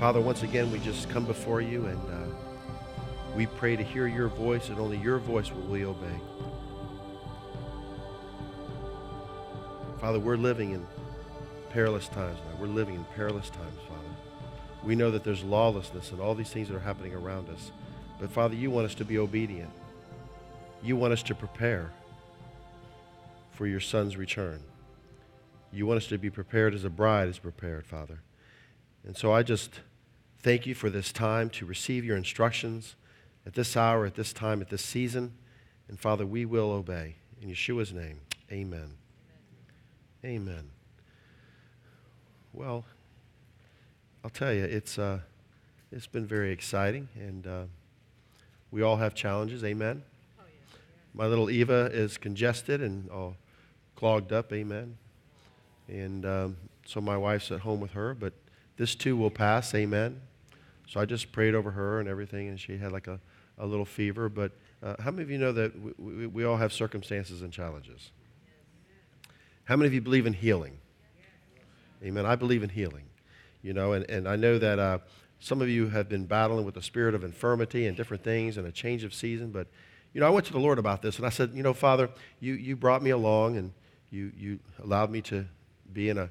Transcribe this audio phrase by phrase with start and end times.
[0.00, 2.34] Father, once again, we just come before you and uh,
[3.36, 6.18] we pray to hear your voice, and only your voice will we obey.
[10.00, 10.86] Father, we're living in
[11.68, 12.58] perilous times now.
[12.58, 14.08] We're living in perilous times, Father.
[14.82, 17.70] We know that there's lawlessness and all these things that are happening around us.
[18.18, 19.70] But Father, you want us to be obedient.
[20.82, 21.90] You want us to prepare
[23.52, 24.62] for your son's return.
[25.70, 28.22] You want us to be prepared as a bride is prepared, Father.
[29.06, 29.80] And so I just
[30.42, 32.96] thank you for this time to receive your instructions
[33.46, 35.32] at this hour, at this time, at this season.
[35.88, 37.16] And Father, we will obey.
[37.42, 38.20] In Yeshua's name,
[38.52, 38.92] amen.
[40.24, 40.42] Amen.
[40.42, 40.70] amen.
[42.52, 42.84] Well,
[44.22, 45.20] I'll tell you, it's, uh,
[45.90, 47.62] it's been very exciting, and uh,
[48.70, 49.64] we all have challenges.
[49.64, 50.02] Amen.
[50.38, 50.44] Oh.
[51.14, 53.36] My little Eva is congested and all
[53.96, 54.52] clogged up.
[54.52, 54.96] Amen.
[55.88, 58.32] And um, so my wife's at home with her, but
[58.76, 59.74] this too will pass.
[59.74, 60.20] Amen.
[60.90, 63.20] So I just prayed over her and everything, and she had like a,
[63.58, 64.28] a little fever.
[64.28, 64.50] But
[64.82, 68.10] uh, how many of you know that we, we, we, all have circumstances and challenges?
[69.62, 70.78] How many of you believe in healing?
[72.02, 72.26] Amen.
[72.26, 73.04] I believe in healing.
[73.62, 74.98] You know, and, and I know that uh,
[75.38, 78.66] some of you have been battling with the spirit of infirmity and different things and
[78.66, 79.52] a change of season.
[79.52, 79.68] But,
[80.12, 82.10] you know, I went to the Lord about this, and I said, you know, Father,
[82.40, 83.72] you, you brought me along, and
[84.10, 85.46] you, you allowed me to
[85.92, 86.30] be in a,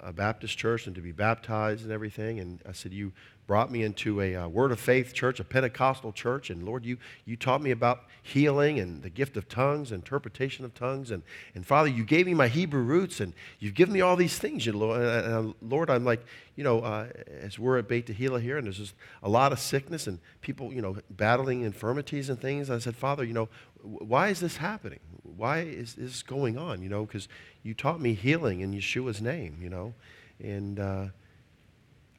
[0.00, 2.40] a Baptist church and to be baptized and everything.
[2.40, 3.12] And I said, You
[3.52, 6.48] brought me into a uh, Word of Faith church, a Pentecostal church.
[6.48, 10.72] And Lord, you, you taught me about healing and the gift of tongues, interpretation of
[10.72, 11.10] tongues.
[11.10, 11.22] And,
[11.54, 14.64] and Father, you gave me my Hebrew roots and you've given me all these things.
[14.64, 16.24] You, Lord, and, and, Lord, I'm like,
[16.56, 17.08] you know, uh,
[17.42, 20.72] as we're at Beit Tehillah here and there's just a lot of sickness and people,
[20.72, 22.70] you know, battling infirmities and things.
[22.70, 23.50] I said, Father, you know,
[23.82, 25.00] why is this happening?
[25.24, 26.80] Why is this going on?
[26.80, 27.28] You know, because
[27.62, 29.92] you taught me healing in Yeshua's name, you know.
[30.40, 31.06] And uh,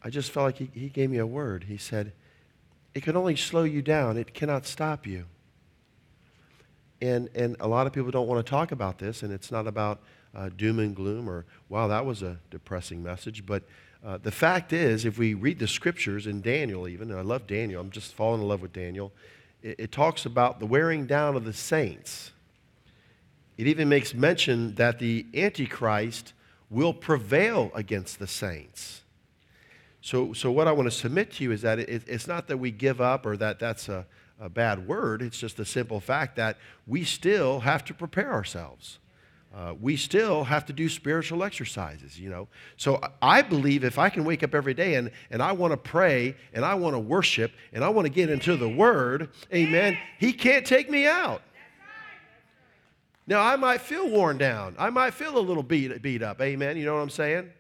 [0.04, 1.66] I just felt like he, he gave me a word.
[1.66, 2.14] He said,
[2.94, 5.26] It can only slow you down, it cannot stop you.
[7.02, 9.68] And, and a lot of people don't want to talk about this, and it's not
[9.68, 10.02] about
[10.34, 13.46] uh, doom and gloom or, wow, that was a depressing message.
[13.46, 13.64] But
[14.06, 17.46] uh, the fact is, if we read the scriptures in Daniel, even, and I love
[17.46, 19.12] Daniel, I'm just falling in love with Daniel
[19.64, 22.32] it, it talks about the wearing down of the saints.
[23.58, 26.34] It even makes mention that the Antichrist
[26.70, 29.03] will prevail against the saints.
[30.04, 32.58] So, so what I want to submit to you is that it, it's not that
[32.58, 34.06] we give up or that that's a,
[34.40, 35.22] a bad word.
[35.22, 39.00] It's just a simple fact that we still have to prepare ourselves
[39.54, 42.48] uh, we still have to do spiritual exercises, you know.
[42.76, 45.78] So I believe if I can wake up every day and, and I want to
[45.78, 49.98] pray and I want to worship and I want to get into the Word, amen,
[50.18, 51.44] He can't take me out.
[53.28, 54.76] Now, I might feel worn down.
[54.78, 56.76] I might feel a little beat, beat up, amen.
[56.76, 57.52] You know what I'm saying?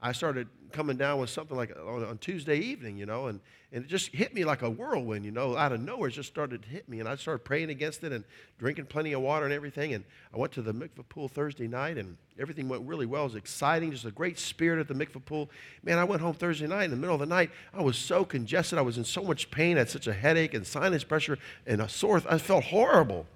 [0.00, 3.40] I started coming down with something like on, on Tuesday evening, you know, and,
[3.72, 6.08] and it just hit me like a whirlwind, you know, out of nowhere.
[6.08, 8.24] It just started to hit me, and I started praying against it and
[8.58, 9.94] drinking plenty of water and everything.
[9.94, 13.22] And I went to the mikvah pool Thursday night, and everything went really well.
[13.22, 15.50] It was exciting, just a great spirit at the mikvah pool.
[15.82, 17.50] Man, I went home Thursday night in the middle of the night.
[17.74, 18.78] I was so congested.
[18.78, 19.76] I was in so much pain.
[19.76, 22.22] I had such a headache and sinus pressure and a sore.
[22.28, 23.26] I felt horrible.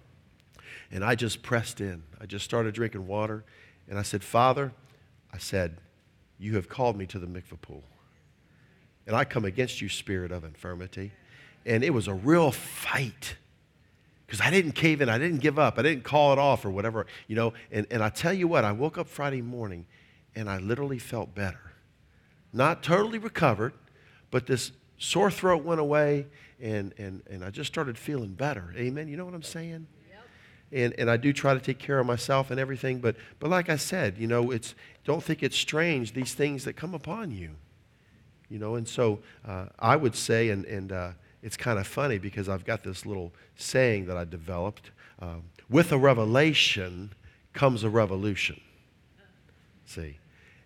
[0.92, 2.02] And I just pressed in.
[2.20, 3.44] I just started drinking water,
[3.88, 4.72] and I said, Father,
[5.32, 5.76] I said,
[6.40, 7.84] you have called me to the mikvah pool.
[9.06, 11.12] And I come against you, spirit of infirmity.
[11.66, 13.36] And it was a real fight
[14.26, 15.08] because I didn't cave in.
[15.08, 15.78] I didn't give up.
[15.78, 17.52] I didn't call it off or whatever, you know.
[17.70, 19.86] And, and I tell you what, I woke up Friday morning
[20.34, 21.72] and I literally felt better.
[22.52, 23.74] Not totally recovered,
[24.30, 26.26] but this sore throat went away
[26.60, 28.72] and, and, and I just started feeling better.
[28.76, 29.08] Amen.
[29.08, 29.86] You know what I'm saying?
[30.72, 32.98] And, and I do try to take care of myself and everything.
[32.98, 36.74] But, but like I said, you know, it's, don't think it's strange, these things that
[36.74, 37.50] come upon you.
[38.48, 41.10] You know, and so uh, I would say, and, and uh,
[41.42, 45.92] it's kind of funny because I've got this little saying that I developed um, with
[45.92, 47.12] a revelation
[47.52, 48.60] comes a revolution.
[49.86, 50.18] See?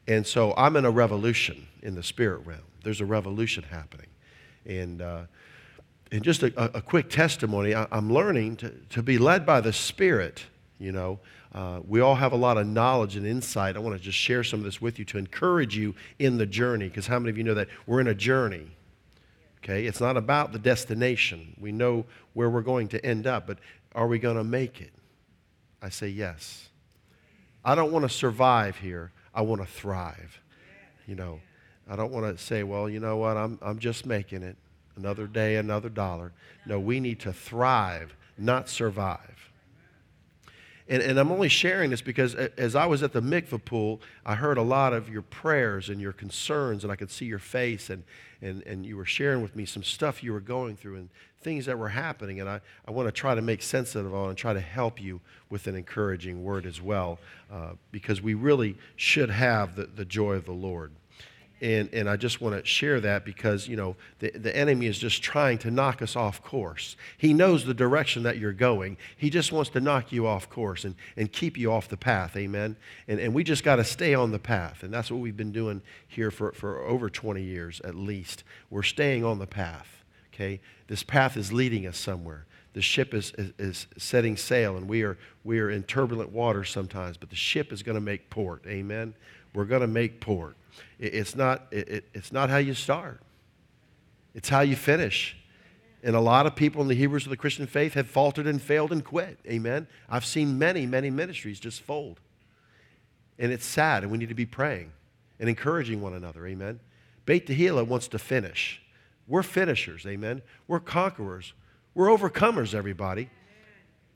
[0.07, 2.61] And so I'm in a revolution in the spirit realm.
[2.83, 4.09] There's a revolution happening.
[4.67, 5.23] And, uh,
[6.15, 9.73] and just a, a quick testimony I, am learning to, to be led by the
[9.73, 10.45] Spirit.
[10.79, 11.19] You know,
[11.53, 13.75] uh, we all have a lot of knowledge and insight.
[13.75, 16.47] I want to just share some of this with you to encourage you in the
[16.47, 18.71] journey, because how many of you know that we're in a journey?
[19.59, 21.57] Okay, it's not about the destination.
[21.59, 23.59] We know where we're going to end up, but
[23.93, 24.93] are we going to make it?
[25.83, 26.69] I say yes.
[27.65, 29.11] I don't want to survive here.
[29.35, 30.41] I want to thrive.
[31.09, 31.41] You know,
[31.91, 34.57] I don't want to say, well, you know what, I'm, I'm just making it
[34.97, 36.33] another day, another dollar.
[36.67, 39.51] No, we need to thrive, not survive.
[40.87, 44.35] And, and I'm only sharing this because as I was at the mikvah pool, I
[44.35, 47.89] heard a lot of your prayers and your concerns, and I could see your face,
[47.89, 48.05] and,
[48.43, 51.09] and, and you were sharing with me some stuff you were going through and
[51.41, 52.39] things that were happening.
[52.39, 54.61] And I, I want to try to make sense of it all and try to
[54.61, 57.19] help you with an encouraging word as well,
[57.51, 60.93] uh, because we really should have the, the joy of the Lord.
[61.61, 64.99] And, and I just want to share that because, you know, the, the enemy is
[64.99, 66.97] just trying to knock us off course.
[67.17, 68.97] He knows the direction that you're going.
[69.17, 72.37] He just wants to knock you off course and, and keep you off the path.
[72.37, 72.77] Amen.
[73.07, 74.83] And, and we just got to stay on the path.
[74.83, 78.43] And that's what we've been doing here for, for over 20 years at least.
[78.69, 80.05] We're staying on the path.
[80.35, 80.61] Okay.
[80.89, 82.47] This path is leading us somewhere.
[82.75, 86.71] The ship is, is, is setting sail, and we are, we are in turbulent waters
[86.71, 88.65] sometimes, but the ship is going to make port.
[88.67, 89.15] Amen.
[89.55, 90.57] We're going to make port.
[90.99, 93.21] It's not, it, it's not how you start,
[94.35, 95.37] it's how you finish.
[96.03, 98.61] And a lot of people in the Hebrews of the Christian faith have faltered and
[98.61, 99.39] failed and quit.
[99.47, 99.87] Amen.
[100.07, 102.21] I've seen many, many ministries just fold.
[103.39, 104.93] And it's sad, and we need to be praying
[105.41, 106.47] and encouraging one another.
[106.47, 106.81] Amen.
[107.25, 108.83] Beit Tehillah wants to finish.
[109.27, 110.05] We're finishers.
[110.05, 110.43] Amen.
[110.69, 111.55] We're conquerors.
[111.95, 113.31] We're overcomers, everybody.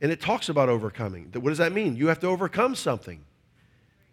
[0.02, 1.30] And it talks about overcoming.
[1.32, 1.96] What does that mean?
[1.96, 3.24] You have to overcome something.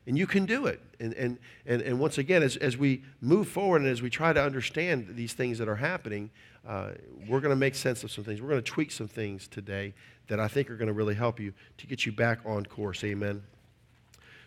[0.07, 0.81] And you can do it.
[0.99, 4.33] And, and, and, and once again, as, as we move forward and as we try
[4.33, 6.29] to understand these things that are happening,
[6.67, 6.91] uh,
[7.27, 8.41] we're going to make sense of some things.
[8.41, 9.93] We're going to tweak some things today
[10.27, 13.03] that I think are going to really help you to get you back on course.
[13.03, 13.43] Amen.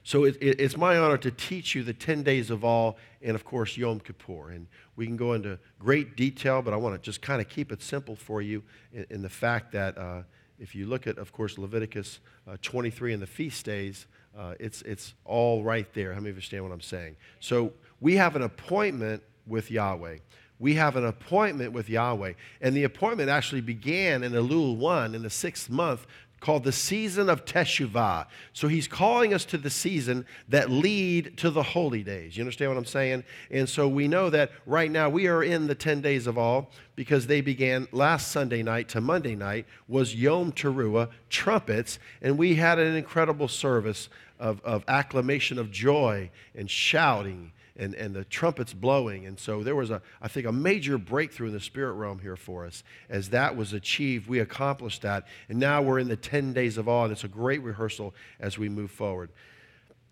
[0.04, 3.34] So it, it, it's my honor to teach you the 10 days of awe and,
[3.34, 4.50] of course, Yom Kippur.
[4.50, 4.66] And
[4.96, 7.82] we can go into great detail, but I want to just kind of keep it
[7.82, 8.62] simple for you
[8.92, 10.22] in, in the fact that uh,
[10.58, 14.06] if you look at, of course, Leviticus uh, 23 and the feast days,
[14.38, 16.14] uh, it's, it's awe right there.
[16.14, 17.16] How many of you understand what I'm saying?
[17.40, 20.18] So we have an appointment with Yahweh.
[20.60, 22.34] We have an appointment with Yahweh.
[22.60, 26.06] And the appointment actually began in Elul 1 in the sixth month
[26.40, 28.26] called the season of Teshuvah.
[28.52, 32.36] So he's calling us to the season that lead to the holy days.
[32.36, 33.24] You understand what I'm saying?
[33.50, 36.70] And so we know that right now we are in the 10 days of all
[36.94, 42.54] because they began last Sunday night to Monday night was Yom Teruah, trumpets, and we
[42.54, 44.08] had an incredible service
[44.38, 49.26] of, of acclamation of joy and shouting and, and the trumpets blowing.
[49.26, 52.36] And so there was, a, I think, a major breakthrough in the spirit realm here
[52.36, 52.82] for us.
[53.08, 55.26] As that was achieved, we accomplished that.
[55.48, 58.58] And now we're in the 10 days of awe, and it's a great rehearsal as
[58.58, 59.30] we move forward.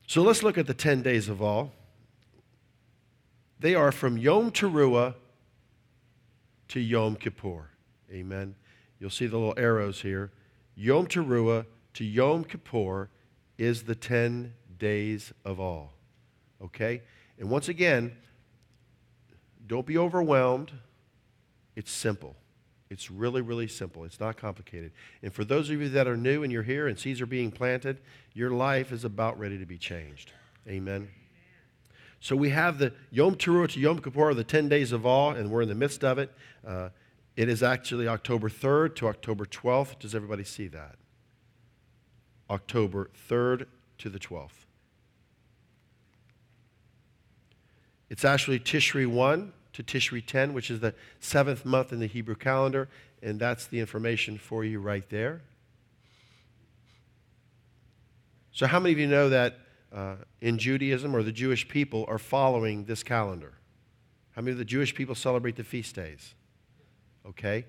[0.07, 1.69] So let's look at the 10 days of awe.
[3.59, 5.15] They are from Yom Teruah
[6.69, 7.71] to Yom Kippur.
[8.13, 8.55] Amen.
[9.01, 10.31] You'll see the little arrows here.
[10.77, 13.09] Yom Teruah to Yom Kippur
[13.59, 15.89] is the 10 days of awe.
[16.63, 17.03] Okay?
[17.39, 18.17] And once again,
[19.67, 20.73] don't be overwhelmed.
[21.75, 22.37] It's simple.
[22.89, 24.05] It's really, really simple.
[24.05, 24.93] It's not complicated.
[25.23, 27.51] And for those of you that are new and you're here and seeds are being
[27.51, 27.99] planted,
[28.33, 30.33] your life is about ready to be changed.
[30.69, 31.09] Amen.
[32.21, 35.51] So we have the Yom Teruah to Yom Kippur, the 10 days of awe, and
[35.51, 36.33] we're in the midst of it.
[36.67, 36.91] Uh,
[37.37, 39.99] it is actually October 3rd to October 12th.
[39.99, 40.97] Does everybody see that?
[42.51, 43.67] October 3rd
[43.99, 44.67] to the 12th.
[48.09, 52.37] It's actually Tishri 1 to Tishri 10, which is the seventh month in the Hebrew
[52.37, 52.89] calendar,
[53.23, 55.43] and that's the information for you right there.
[58.53, 59.59] So, how many of you know that
[59.93, 63.53] uh, in Judaism or the Jewish people are following this calendar?
[64.33, 66.35] How many of the Jewish people celebrate the feast days?
[67.29, 67.67] Okay?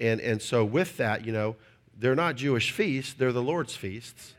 [0.00, 1.54] And, and so, with that, you know,
[1.98, 4.34] they're not Jewish feasts, they're the Lord's feasts.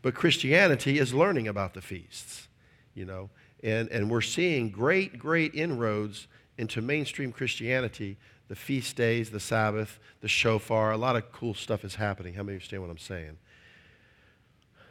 [0.00, 2.48] But Christianity is learning about the feasts,
[2.94, 3.30] you know.
[3.62, 6.26] And, and we're seeing great, great inroads
[6.58, 10.92] into mainstream Christianity the feast days, the Sabbath, the shofar.
[10.92, 12.34] A lot of cool stuff is happening.
[12.34, 13.38] How many understand what I'm saying?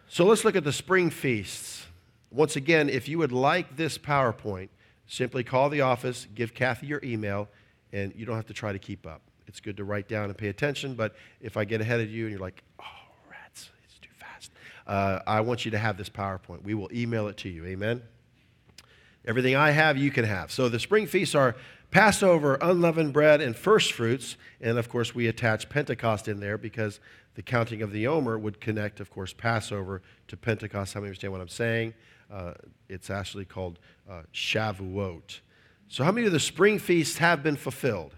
[0.07, 1.85] So let's look at the spring feasts.
[2.31, 4.69] Once again, if you would like this PowerPoint,
[5.07, 7.49] simply call the office, give Kathy your email,
[7.91, 9.21] and you don't have to try to keep up.
[9.51, 12.23] It's good to write down and pay attention, but if I get ahead of you
[12.23, 12.85] and you're like, oh,
[13.29, 14.49] rats, it's too fast,
[14.87, 16.63] uh, I want you to have this PowerPoint.
[16.63, 17.65] We will email it to you.
[17.65, 18.01] Amen?
[19.25, 20.53] Everything I have, you can have.
[20.53, 21.57] So the spring feasts are
[21.91, 24.37] Passover, unleavened bread, and first fruits.
[24.61, 27.01] And of course, we attach Pentecost in there because
[27.35, 30.93] the counting of the Omer would connect, of course, Passover to Pentecost.
[30.93, 31.93] How many understand what I'm saying?
[32.31, 32.53] Uh,
[32.87, 33.79] it's actually called
[34.09, 35.41] uh, Shavuot.
[35.89, 38.15] So, how many of the spring feasts have been fulfilled?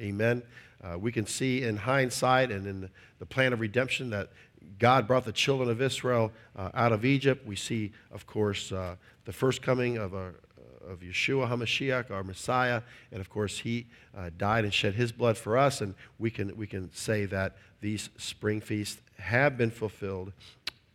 [0.00, 0.42] Amen.
[0.82, 4.30] Uh, we can see in hindsight and in the, plan of redemption that
[4.78, 7.46] God brought the children of Israel uh, out of Egypt.
[7.46, 12.22] We see, of course, uh, the first coming of, our, uh, of Yeshua HaMashiach, our
[12.22, 12.82] Messiah.
[13.10, 13.86] And of course, he
[14.16, 15.80] uh, died and shed his blood for us.
[15.80, 20.32] And we can, we can say that these spring feasts have been fulfilled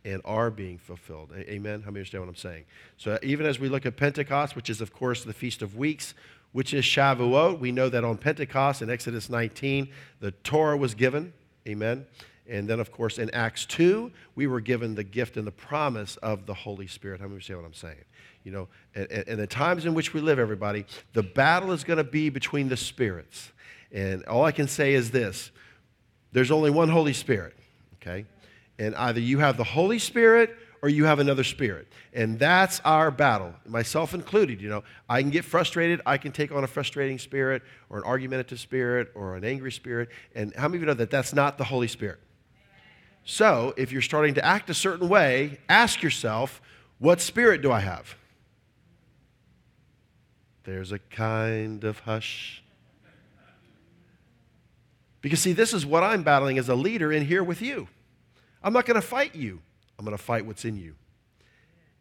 [0.04, 1.30] and are being fulfilled.
[1.36, 1.80] Amen?
[1.82, 2.64] How many understand what I'm saying?
[2.96, 6.14] So even as we look at Pentecost, which is, of course, the Feast of Weeks,
[6.52, 9.88] which is Shavuot, we know that on Pentecost in Exodus 19,
[10.20, 11.32] the Torah was given.
[11.66, 12.06] Amen?
[12.48, 16.16] And then, of course, in Acts 2, we were given the gift and the promise
[16.18, 17.20] of the Holy Spirit.
[17.20, 18.04] How many understand what I'm saying?
[18.44, 22.04] You know, and the times in which we live, everybody, the battle is going to
[22.04, 23.52] be between the spirits.
[23.92, 25.52] And all I can say is this
[26.32, 27.54] there's only one Holy Spirit,
[27.96, 28.24] okay?
[28.78, 31.86] And either you have the Holy Spirit or you have another spirit.
[32.12, 34.60] And that's our battle, myself included.
[34.60, 36.00] You know, I can get frustrated.
[36.04, 40.08] I can take on a frustrating spirit or an argumentative spirit or an angry spirit.
[40.34, 42.18] And how many of you know that that's not the Holy Spirit?
[43.24, 46.60] So if you're starting to act a certain way, ask yourself,
[46.98, 48.16] what spirit do I have?
[50.64, 52.62] There's a kind of hush.
[55.20, 57.88] Because, see, this is what I'm battling as a leader in here with you.
[58.62, 59.60] I'm not going to fight you,
[60.02, 60.96] I'm going to fight what's in you.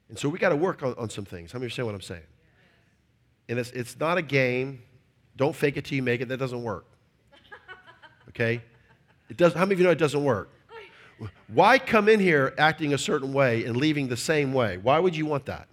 [0.09, 1.51] And so we got to work on, on some things.
[1.51, 2.23] How many understand what I'm saying?
[3.47, 4.81] And it's, it's not a game.
[5.35, 6.27] Don't fake it till you make it.
[6.29, 6.87] That doesn't work.
[8.29, 8.63] Okay?
[9.29, 10.49] It does, how many of you know it doesn't work?
[11.47, 14.77] Why come in here acting a certain way and leaving the same way?
[14.77, 15.67] Why would you want that?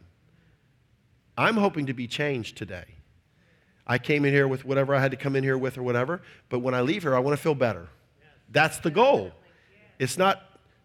[1.39, 2.85] I'm hoping to be changed today.
[3.87, 6.21] I came in here with whatever I had to come in here with or whatever,
[6.51, 7.89] but when I leave here, I want to feel better.
[8.51, 9.33] That's the goal.
[9.99, 10.43] It's not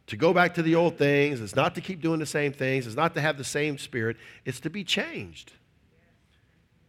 [0.07, 2.85] to go back to the old things, it's not to keep doing the same things,
[2.85, 5.53] it's not to have the same spirit, it's to be changed.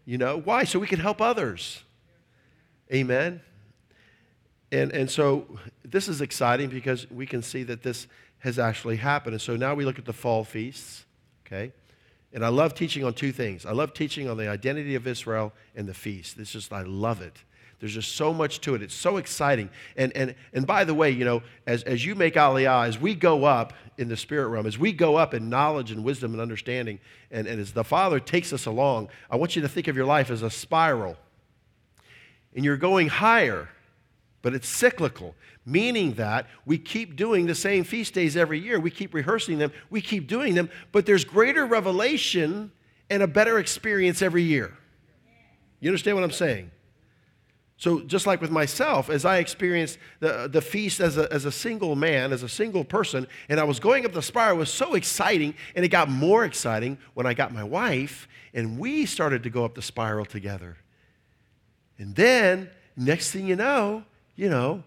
[0.04, 0.64] You know, why?
[0.64, 1.82] So we can help others.
[2.92, 3.40] Amen.
[4.70, 5.46] And, and so
[5.84, 8.06] this is exciting because we can see that this
[8.40, 9.34] has actually happened.
[9.34, 11.04] And so now we look at the fall feasts,
[11.46, 11.72] okay?
[12.32, 13.64] And I love teaching on two things.
[13.64, 16.36] I love teaching on the identity of Israel and the feast.
[16.36, 17.36] This just, I love it.
[17.84, 18.80] There's just so much to it.
[18.80, 19.68] It's so exciting.
[19.94, 23.14] And, and, and by the way, you know, as, as you make Aliyah, as we
[23.14, 26.40] go up in the spirit realm, as we go up in knowledge and wisdom and
[26.40, 26.98] understanding,
[27.30, 30.06] and, and as the Father takes us along, I want you to think of your
[30.06, 31.18] life as a spiral.
[32.56, 33.68] And you're going higher
[34.40, 38.78] but it's cyclical, meaning that we keep doing the same feast days every year.
[38.78, 42.70] We keep rehearsing them, we keep doing them, but there's greater revelation
[43.08, 44.76] and a better experience every year.
[45.80, 46.70] You understand what I'm saying?
[47.76, 51.50] So, just like with myself, as I experienced the, the feast as a, as a
[51.50, 54.72] single man, as a single person, and I was going up the spiral, it was
[54.72, 59.42] so exciting, and it got more exciting when I got my wife, and we started
[59.42, 60.76] to go up the spiral together.
[61.98, 64.04] And then, next thing you know,
[64.36, 64.84] you know,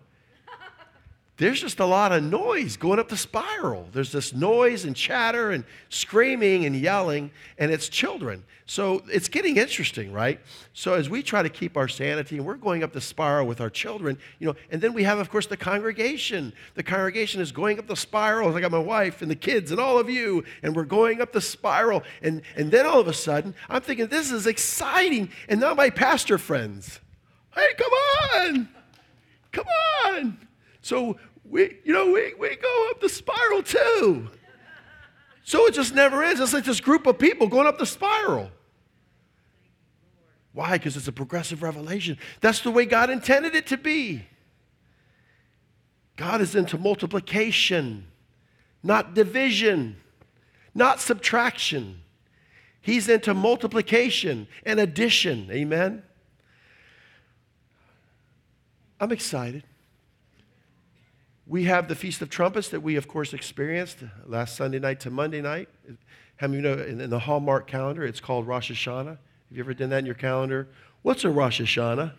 [1.38, 3.88] there's just a lot of noise going up the spiral.
[3.92, 7.30] There's this noise and chatter and screaming and yelling,
[7.60, 8.44] and it's children.
[8.66, 10.40] So it's getting interesting, right?
[10.74, 13.62] So as we try to keep our sanity and we're going up the spiral with
[13.62, 16.54] our children, you know, and then we have, of course, the congregation.
[16.74, 18.56] The congregation is going up the spiral.
[18.56, 21.34] I got my wife and the kids and all of you, and we're going up
[21.34, 22.04] the spiral.
[22.24, 25.30] And, and then all of a sudden, I'm thinking, this is exciting.
[25.48, 27.00] And now my pastor friends,
[27.54, 28.70] hey, come on.
[29.52, 29.66] Come
[30.04, 30.47] on.
[30.82, 34.30] So we, you know, we, we go up the spiral too.
[35.44, 36.42] So it just never ends.
[36.42, 38.52] It's like this group of people going up the spiral.
[40.52, 40.74] Why?
[40.74, 42.18] Because it's a progressive revelation.
[42.42, 44.26] That's the way God intended it to be.
[46.18, 48.08] God is into multiplication,
[48.82, 49.98] not division,
[50.74, 52.02] not subtraction.
[52.82, 55.50] He's into multiplication and addition.
[55.52, 56.04] Amen?
[59.00, 59.64] I'm excited.
[61.50, 65.10] We have the Feast of Trumpets that we, of course, experienced last Sunday night to
[65.10, 65.70] Monday night.
[66.36, 69.06] How many know in, in the Hallmark calendar, it's called Rosh Hashanah?
[69.08, 69.18] Have
[69.50, 70.68] you ever done that in your calendar?
[71.04, 72.12] What's a Rosh Hashanah?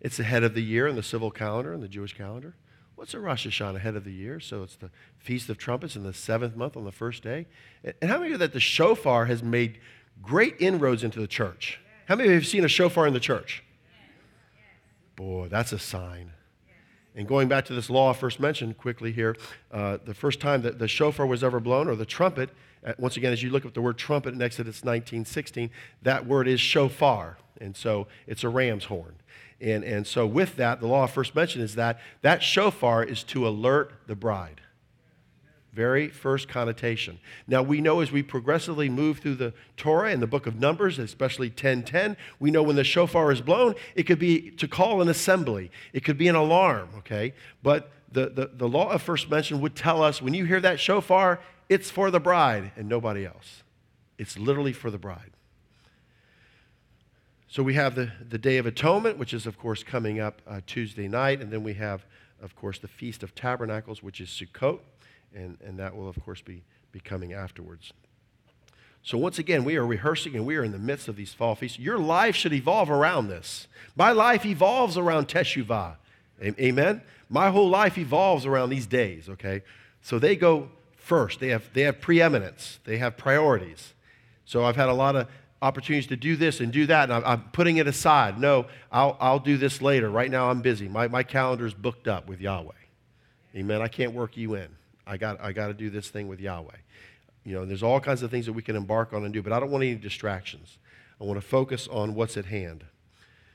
[0.00, 2.54] It's the head of the year in the civil calendar and the Jewish calendar.
[2.94, 4.40] What's a Rosh Hashanah, head of the year?
[4.40, 7.46] So it's the Feast of Trumpets in the seventh month on the first day.
[7.84, 9.80] And how many of you that the shofar has made
[10.22, 11.78] great inroads into the church?
[12.06, 13.62] How many of you have seen a shofar in the church?
[15.14, 16.32] Boy, that's a sign.
[17.16, 19.34] And going back to this law I first mentioned quickly here,
[19.72, 22.50] uh, the first time that the shofar was ever blown, or the trumpet,
[22.86, 25.70] uh, once again, as you look up the word trumpet in Exodus 19:16,
[26.02, 29.14] that word is shofar, and so it's a ram's horn.
[29.60, 33.48] And, and so with that, the law first mentioned is that that shofar is to
[33.48, 34.60] alert the bride.
[35.76, 37.18] Very first connotation.
[37.46, 40.98] Now we know as we progressively move through the Torah and the book of Numbers,
[40.98, 45.10] especially 10:10, we know when the shofar is blown, it could be to call an
[45.10, 45.70] assembly.
[45.92, 47.34] It could be an alarm, okay?
[47.62, 50.80] But the, the, the law of first mention would tell us when you hear that
[50.80, 53.62] shofar, it's for the bride and nobody else.
[54.16, 55.32] It's literally for the bride.
[57.48, 60.62] So we have the, the Day of Atonement, which is, of course, coming up uh,
[60.66, 62.06] Tuesday night, and then we have
[62.42, 64.80] of course, the Feast of Tabernacles, which is Sukkot,
[65.36, 66.62] and, and that will, of course, be,
[66.92, 67.92] be coming afterwards.
[69.02, 71.54] So, once again, we are rehearsing and we are in the midst of these fall
[71.54, 71.78] feasts.
[71.78, 73.68] Your life should evolve around this.
[73.94, 75.94] My life evolves around Teshuvah.
[76.42, 77.02] Amen?
[77.28, 79.62] My whole life evolves around these days, okay?
[80.02, 81.38] So they go first.
[81.38, 83.94] They have, they have preeminence, they have priorities.
[84.44, 85.28] So I've had a lot of
[85.62, 88.38] opportunities to do this and do that, and I'm, putting it aside.
[88.38, 90.10] No, I'll, I'll do this later.
[90.10, 90.88] Right now, I'm busy.
[90.88, 92.72] My, my calendar's booked up with Yahweh.
[93.54, 93.80] Amen?
[93.80, 94.68] I can't work you in.
[95.06, 96.76] I got, I got to do this thing with Yahweh.
[97.44, 99.52] You know, there's all kinds of things that we can embark on and do, but
[99.52, 100.78] I don't want any distractions.
[101.20, 102.84] I want to focus on what's at hand.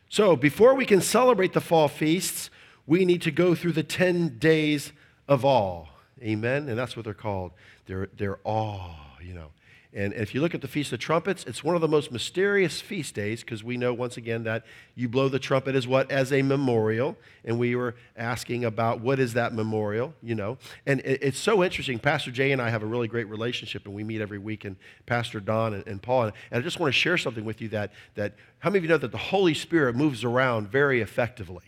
[0.10, 2.50] So, before we can celebrate the fall feasts,
[2.88, 4.91] we need to go through the 10 days
[5.27, 5.86] of awe.
[6.22, 6.70] Amen?
[6.70, 7.51] And that's what they're called.
[7.86, 9.51] They're, they're awe, you know.
[9.93, 12.79] And if you look at the Feast of Trumpets, it's one of the most mysterious
[12.79, 14.63] feast days because we know once again that
[14.95, 16.10] you blow the trumpet as what?
[16.10, 17.17] As a memorial.
[17.43, 20.57] And we were asking about what is that memorial, you know.
[20.86, 22.00] And it's so interesting.
[22.00, 24.77] Pastor Jay and I have a really great relationship and we meet every week, and
[25.05, 26.25] Pastor Don and, and Paul.
[26.25, 28.89] And I just want to share something with you that, that how many of you
[28.89, 31.63] know that the Holy Spirit moves around very effectively?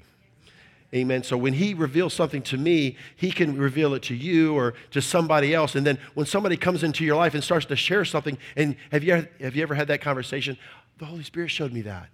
[0.94, 1.24] Amen.
[1.24, 5.02] So when he reveals something to me, he can reveal it to you or to
[5.02, 5.76] somebody else.
[5.76, 9.04] And then when somebody comes into your life and starts to share something, and have
[9.04, 10.58] you, have you ever had that conversation?
[11.00, 12.10] The Holy Spirit showed me that.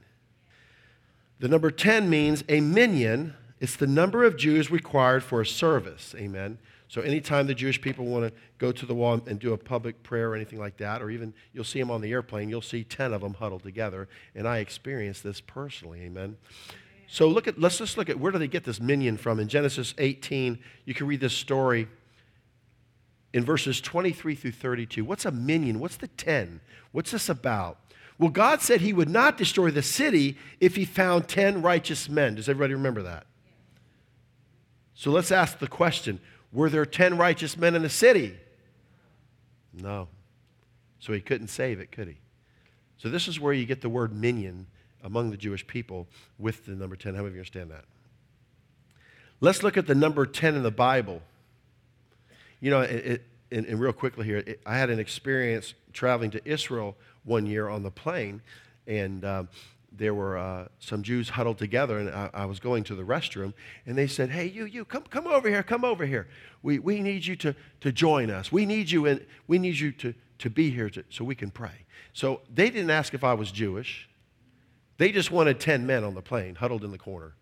[1.40, 3.34] The number 10 means a minyan.
[3.60, 6.16] It's the number of Jews required for a service.
[6.18, 6.58] Amen.
[6.88, 10.02] So anytime the Jewish people want to go to the wall and do a public
[10.04, 12.84] prayer or anything like that, or even you'll see them on the airplane, you'll see
[12.84, 14.08] 10 of them huddled together.
[14.34, 16.02] And I experienced this personally.
[16.02, 16.38] Amen.
[17.12, 19.40] So look at, let's just look at where do they get this minyan from?
[19.40, 21.88] In Genesis 18, you can read this story
[23.34, 25.04] in verses 23 through 32.
[25.04, 25.80] What's a minyan?
[25.80, 26.62] What's the 10?
[26.92, 27.80] What's this about?
[28.20, 32.36] Well, God said he would not destroy the city if he found 10 righteous men.
[32.36, 33.26] Does everybody remember that?
[34.94, 36.20] So let's ask the question
[36.52, 38.38] Were there 10 righteous men in the city?
[39.74, 40.10] No.
[41.00, 42.20] So he couldn't save it, could he?
[42.98, 44.68] So this is where you get the word minyan
[45.04, 46.08] among the Jewish people
[46.38, 47.14] with the number 10.
[47.14, 47.86] How many of you understand that?
[49.42, 51.22] Let's look at the number 10 in the Bible.
[52.60, 56.32] You know, it, it, and, and, real quickly here, it, I had an experience traveling
[56.32, 58.42] to Israel one year on the plane,
[58.86, 59.50] and um,
[59.92, 63.54] there were uh, some Jews huddled together, and I, I, was going to the restroom,
[63.86, 66.28] and they said, "Hey, you, you, come, come over here, come over here.
[66.62, 68.52] We, we need you to, to join us.
[68.52, 71.50] We need you, and we need you to, to be here to, so we can
[71.50, 74.09] pray." So they didn't ask if I was Jewish.
[75.00, 77.34] They just wanted 10 men on the plane huddled in the corner.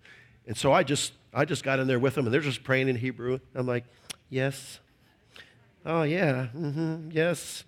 [0.46, 2.88] And so I just, I just got in there with them, and they're just praying
[2.88, 3.40] in Hebrew.
[3.56, 3.84] I'm like,
[4.30, 4.80] yes.
[5.84, 6.48] Oh, yeah.
[6.56, 7.10] Mm-hmm.
[7.12, 7.64] Yes.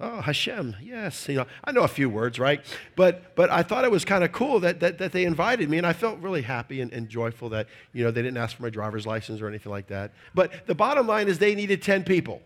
[0.00, 1.28] Oh, Hashem, yes.
[1.28, 2.62] You know, I know a few words, right?
[2.96, 5.78] But but I thought it was kind of cool that, that, that they invited me,
[5.78, 8.62] and I felt really happy and, and joyful that, you know, they didn't ask for
[8.62, 10.12] my driver's license or anything like that.
[10.34, 12.40] But the bottom line is they needed 10 people.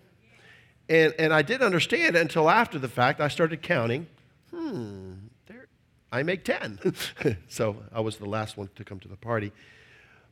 [0.89, 3.21] And, and I didn't understand it until after the fact.
[3.21, 4.09] I started counting.
[4.53, 5.10] Hmm,
[6.13, 6.79] I make 10.
[7.49, 9.53] so I was the last one to come to the party.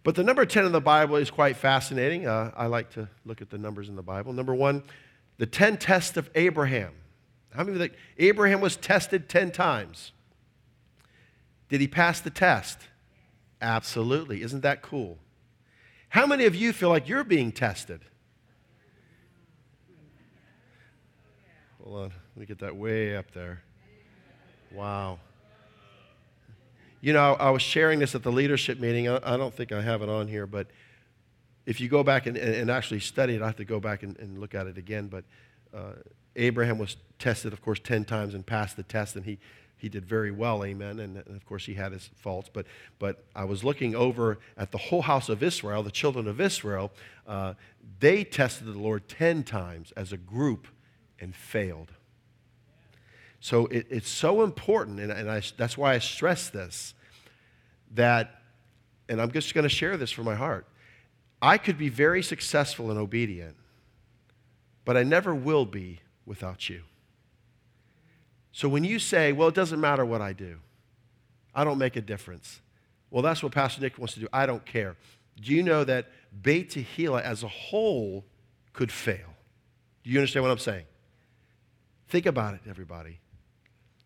[0.02, 2.26] But the number 10 in the Bible is quite fascinating.
[2.26, 4.32] Uh, I like to look at the numbers in the Bible.
[4.32, 4.82] Number one,
[5.38, 6.92] the 10 tests of Abraham.
[7.54, 10.12] How many of think Abraham was tested 10 times?
[11.68, 12.78] Did he pass the test?
[13.60, 14.42] Absolutely.
[14.42, 15.18] Isn't that cool?
[16.10, 18.00] How many of you feel like you're being tested?
[21.82, 23.62] Hold on, let me get that way up there.
[24.72, 25.18] Wow.
[27.00, 29.08] You know, I was sharing this at the leadership meeting.
[29.08, 30.66] I, don't think I have it on here, but
[31.64, 34.18] if you go back and, and actually study it, I have to go back and,
[34.18, 35.06] and look at it again.
[35.06, 35.24] But
[35.72, 35.92] uh,
[36.34, 39.38] Abraham was tested, of course, 10 times and passed the test, and he,
[39.76, 40.98] he did very well, amen.
[40.98, 42.50] And, and, of course, he had his faults.
[42.52, 42.66] But,
[42.98, 46.90] but I was looking over at the whole house of Israel, the children of Israel.
[47.28, 47.54] Uh,
[48.00, 50.66] they tested the Lord 10 times as a group
[51.20, 51.92] and failed.
[53.40, 56.94] So it, it's so important, and, and I, that's why I stress this,
[57.94, 58.42] that,
[59.09, 60.66] and I'm just going to share this from my heart.
[61.40, 63.57] I could be very successful and obedient,
[64.85, 66.83] but I never will be without you.
[68.53, 70.59] So when you say, well, it doesn't matter what I do,
[71.55, 72.61] I don't make a difference.
[73.11, 74.29] Well, that's what Pastor Nick wants to do.
[74.33, 74.96] I don't care.
[75.40, 76.07] Do you know that
[76.42, 78.24] Beit Tehillah as a whole
[78.72, 79.35] could fail?
[80.03, 80.85] Do you understand what I'm saying?
[82.09, 83.20] Think about it, everybody.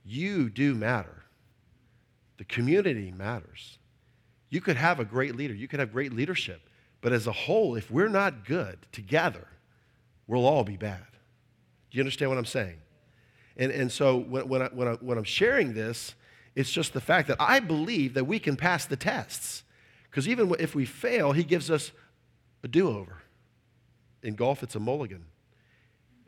[0.05, 1.25] You do matter.
[2.39, 3.79] The community matters.
[4.51, 6.61] You could have a great leader, you could have great leadership,
[7.01, 9.47] but as a whole, if we're not good together,
[10.27, 11.07] we'll all be bad.
[11.91, 12.79] Do you understand what I'm saying?
[13.57, 16.15] And, and so when, when, I, when, I, when I'm sharing this,
[16.55, 19.63] it's just the fact that I believe that we can pass the tests.
[20.11, 21.93] Because even if we fail, he gives us
[22.63, 23.23] a do over.
[24.23, 25.25] In golf, it's a mulligan.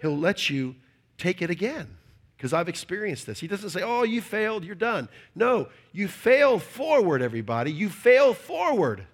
[0.00, 0.76] He'll let you
[1.18, 1.96] take it again
[2.36, 3.40] because I've experienced this.
[3.40, 5.08] He doesn't say, Oh, you failed, you're done.
[5.34, 7.72] No, you fail forward, everybody.
[7.72, 9.06] You fail forward.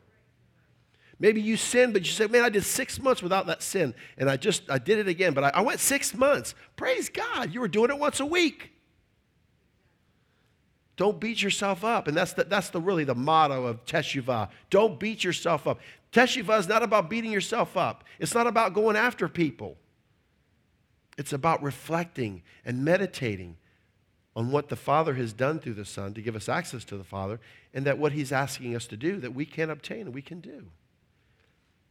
[1.19, 4.31] Maybe you sinned, but you said, Man, I did six months without that sin, and
[4.31, 6.55] I just, I did it again, but I, I went six months.
[6.77, 8.73] Praise God, you were doing it once a week.
[11.01, 12.09] Don't beat yourself up.
[12.09, 14.51] And that's the, that's the really the motto of Teshuvah.
[14.69, 15.81] Don't beat yourself up.
[16.13, 18.05] Teshuvah is not about beating yourself up.
[18.19, 19.79] It's not about going after people.
[21.19, 23.57] It's about reflecting and meditating
[24.37, 27.05] on what the Father has done through the Son to give us access to the
[27.05, 27.41] Father,
[27.75, 30.41] and that what He's asking us to do that we can obtain and we can
[30.41, 30.67] do.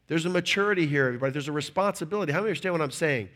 [0.08, 1.32] There's a maturity here, everybody.
[1.32, 2.32] There's a responsibility.
[2.32, 3.30] How many understand what I'm saying?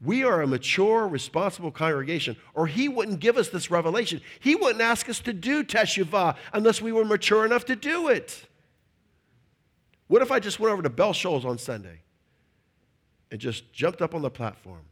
[0.00, 4.20] We are a mature, responsible congregation, or He wouldn't give us this revelation.
[4.38, 8.46] He wouldn't ask us to do Teshuvah unless we were mature enough to do it.
[10.06, 12.00] What if I just went over to Bell Shoals on Sunday
[13.30, 14.84] and just jumped up on the platform?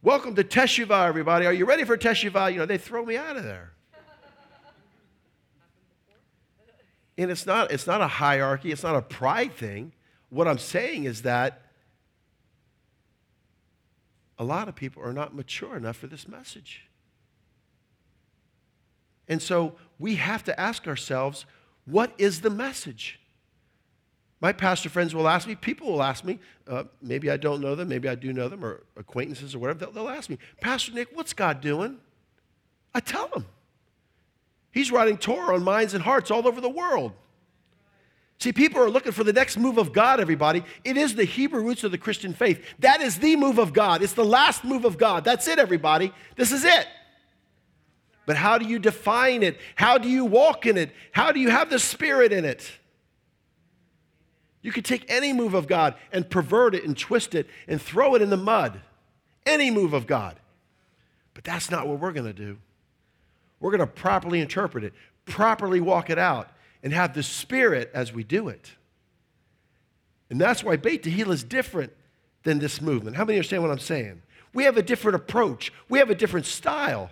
[0.00, 1.44] Welcome to Teshuvah, everybody.
[1.44, 2.52] Are you ready for Teshuvah?
[2.52, 3.72] You know, they throw me out of there.
[7.16, 9.92] And it's not, it's not a hierarchy, it's not a pride thing.
[10.28, 11.62] What I'm saying is that
[14.38, 16.84] a lot of people are not mature enough for this message.
[19.26, 21.44] And so we have to ask ourselves
[21.86, 23.18] what is the message?
[24.40, 27.74] My pastor friends will ask me, people will ask me, uh, maybe I don't know
[27.74, 30.92] them, maybe I do know them, or acquaintances or whatever, they'll, they'll ask me, Pastor
[30.92, 31.98] Nick, what's God doing?
[32.94, 33.46] I tell them.
[34.70, 37.12] He's writing Torah on minds and hearts all over the world.
[38.38, 40.62] See, people are looking for the next move of God, everybody.
[40.84, 42.64] It is the Hebrew roots of the Christian faith.
[42.78, 44.00] That is the move of God.
[44.00, 45.24] It's the last move of God.
[45.24, 46.12] That's it, everybody.
[46.36, 46.86] This is it.
[48.26, 49.58] But how do you define it?
[49.74, 50.92] How do you walk in it?
[51.10, 52.70] How do you have the Spirit in it?
[54.62, 58.14] You could take any move of God and pervert it and twist it and throw
[58.14, 58.80] it in the mud.
[59.46, 60.36] Any move of God.
[61.34, 62.58] But that's not what we're going to do.
[63.60, 64.92] We're going to properly interpret it,
[65.24, 66.50] properly walk it out
[66.82, 68.72] and have the Spirit as we do it.
[70.30, 71.92] And that's why Beit Tehillah is different
[72.42, 73.16] than this movement.
[73.16, 74.22] How many understand what I'm saying?
[74.52, 77.10] We have a different approach, we have a different style.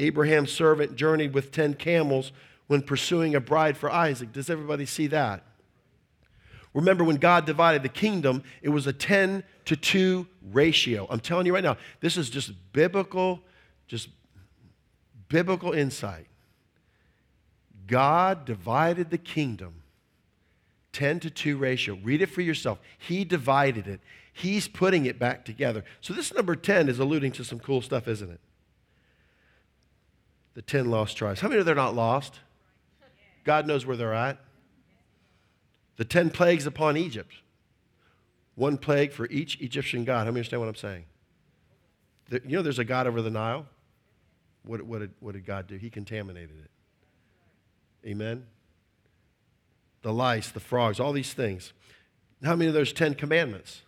[0.00, 2.30] Abraham's servant journeyed with 10 camels
[2.68, 4.32] when pursuing a bride for Isaac.
[4.32, 5.42] Does everybody see that?
[6.74, 11.06] Remember, when God divided the kingdom, it was a 10 to 2 ratio.
[11.10, 13.40] I'm telling you right now, this is just biblical,
[13.86, 14.08] just
[15.28, 16.26] biblical insight.
[17.86, 19.82] God divided the kingdom
[20.92, 21.98] 10 to 2 ratio.
[22.02, 22.78] Read it for yourself.
[22.98, 24.00] He divided it,
[24.32, 25.84] He's putting it back together.
[26.00, 28.40] So, this number 10 is alluding to some cool stuff, isn't it?
[30.54, 31.40] The 10 lost tribes.
[31.40, 32.38] How many are not lost?
[33.48, 34.36] God knows where they're at.
[35.96, 37.32] The 10 plagues upon Egypt.
[38.56, 40.18] One plague for each Egyptian god.
[40.18, 41.06] How many understand what I'm saying?
[42.30, 43.64] You know, there's a God over the Nile.
[44.66, 45.76] What, what, did, what did God do?
[45.76, 48.06] He contaminated it.
[48.06, 48.44] Amen?
[50.02, 51.72] The lice, the frogs, all these things.
[52.44, 53.80] How many of those Ten Commandments?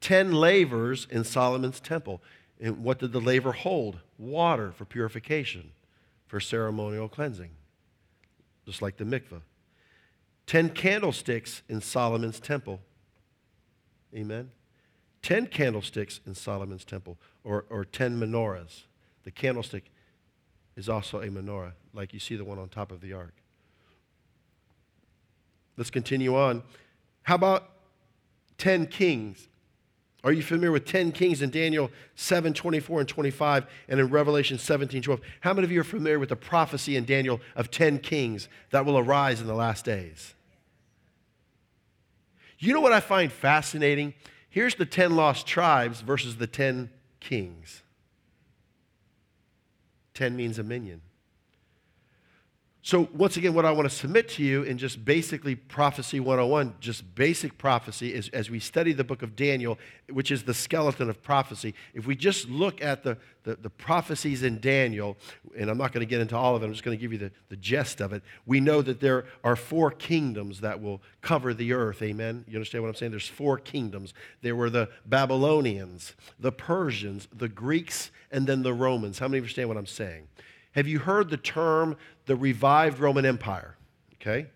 [0.00, 2.20] Ten lavers in Solomon's temple.
[2.60, 4.00] And what did the laver hold?
[4.18, 5.70] Water for purification,
[6.32, 7.50] for ceremonial cleansing,
[8.64, 9.42] just like the mikveh.
[10.46, 12.80] Ten candlesticks in Solomon's temple.
[14.16, 14.50] Amen?
[15.20, 18.84] Ten candlesticks in Solomon's temple or, or 10 menorahs.
[19.24, 19.90] The candlestick
[20.74, 23.34] is also a menorah, like you see the one on top of the ark.
[25.76, 26.62] Let's continue on.
[27.24, 27.68] How about
[28.56, 29.48] 10 kings?
[30.24, 34.56] Are you familiar with 10 kings in Daniel 7 24 and 25 and in Revelation
[34.56, 35.20] 17 12?
[35.40, 38.86] How many of you are familiar with the prophecy in Daniel of 10 kings that
[38.86, 40.34] will arise in the last days?
[42.58, 44.14] You know what I find fascinating?
[44.48, 47.82] Here's the 10 lost tribes versus the 10 kings.
[50.14, 51.00] Ten means a minyan.
[52.84, 56.74] So, once again, what I want to submit to you in just basically Prophecy 101,
[56.80, 59.78] just basic prophecy, is as we study the book of Daniel,
[60.10, 64.42] which is the skeleton of prophecy, if we just look at the, the, the prophecies
[64.42, 65.16] in Daniel,
[65.56, 67.12] and I'm not going to get into all of it, I'm just going to give
[67.12, 68.24] you the, the gist of it.
[68.46, 72.02] We know that there are four kingdoms that will cover the earth.
[72.02, 72.44] Amen?
[72.48, 73.12] You understand what I'm saying?
[73.12, 74.12] There's four kingdoms.
[74.40, 79.20] There were the Babylonians, the Persians, the Greeks, and then the Romans.
[79.20, 80.26] How many understand what I'm saying?
[80.72, 83.76] Have you heard the term the revived Roman Empire?
[84.14, 84.46] Okay?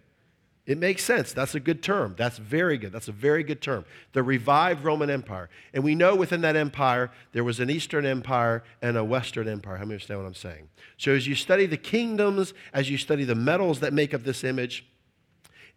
[0.66, 1.32] It makes sense.
[1.32, 2.16] That's a good term.
[2.18, 2.90] That's very good.
[2.90, 3.84] That's a very good term.
[4.12, 5.48] The revived Roman Empire.
[5.72, 9.76] And we know within that empire, there was an Eastern Empire and a Western Empire.
[9.76, 10.68] How many understand what I'm saying?
[10.96, 14.42] So as you study the kingdoms, as you study the metals that make up this
[14.42, 14.84] image,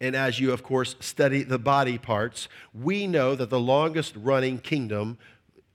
[0.02, 4.58] and as you, of course, study the body parts, we know that the longest running
[4.58, 5.20] kingdom,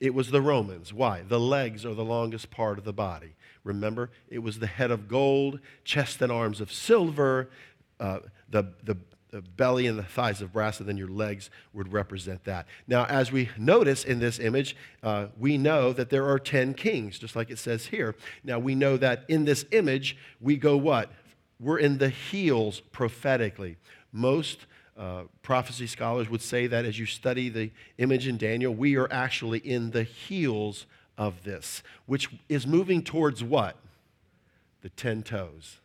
[0.00, 0.92] it was the Romans.
[0.92, 1.22] Why?
[1.22, 3.36] The legs are the longest part of the body.
[3.64, 7.48] Remember, it was the head of gold, chest and arms of silver,
[7.98, 8.96] uh, the, the,
[9.30, 12.66] the belly and the thighs of brass, and then your legs would represent that.
[12.86, 17.18] Now, as we notice in this image, uh, we know that there are 10 kings,
[17.18, 18.14] just like it says here.
[18.44, 21.10] Now, we know that in this image, we go what?
[21.58, 23.78] We're in the heels prophetically.
[24.12, 28.96] Most uh, prophecy scholars would say that as you study the image in Daniel, we
[28.96, 33.76] are actually in the heels of this, which is moving towards what?
[34.82, 35.78] The 10 toes.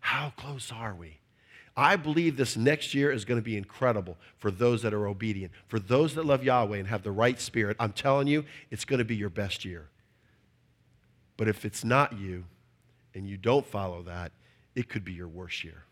[0.00, 1.18] How close are we?
[1.76, 5.52] I believe this next year is going to be incredible for those that are obedient,
[5.68, 7.76] for those that love Yahweh and have the right spirit.
[7.78, 9.88] I'm telling you, it's going to be your best year.
[11.36, 12.44] But if it's not you
[13.14, 14.32] and you don't follow that,
[14.74, 15.84] it could be your worst year.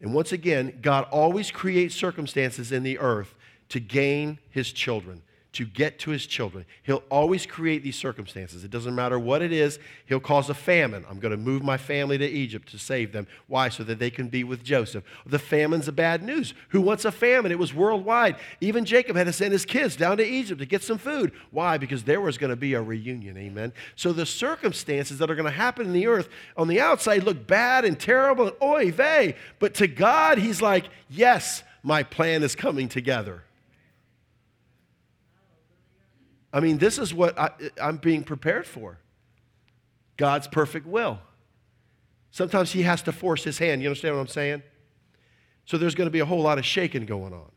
[0.00, 3.34] And once again, God always creates circumstances in the earth
[3.68, 5.22] to gain his children
[5.56, 6.66] to get to his children.
[6.82, 8.62] He'll always create these circumstances.
[8.62, 11.06] It doesn't matter what it is, he'll cause a famine.
[11.08, 13.26] I'm going to move my family to Egypt to save them.
[13.46, 13.70] Why?
[13.70, 15.02] So that they can be with Joseph.
[15.24, 16.52] The famine's a bad news.
[16.68, 17.52] Who wants a famine?
[17.52, 18.36] It was worldwide.
[18.60, 21.32] Even Jacob had to send his kids down to Egypt to get some food.
[21.50, 21.78] Why?
[21.78, 23.38] Because there was going to be a reunion.
[23.38, 23.72] Amen.
[23.94, 27.46] So the circumstances that are going to happen in the earth on the outside look
[27.46, 29.36] bad and terrible and oy vey.
[29.58, 33.42] But to God, he's like, yes, my plan is coming together.
[36.56, 38.98] I mean, this is what I, am being prepared for
[40.16, 41.18] God's perfect will.
[42.30, 43.82] Sometimes He has to force His hand.
[43.82, 44.62] You understand what I'm saying?
[45.66, 47.52] So there's going to be a whole lot of shaking going on.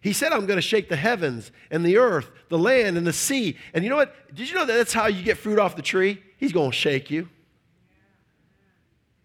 [0.00, 3.12] He said, I'm going to shake the heavens and the earth, the land and the
[3.12, 3.58] sea.
[3.74, 4.34] And you know what?
[4.34, 6.22] Did you know that that's how you get fruit off the tree?
[6.38, 7.28] He's going to shake you.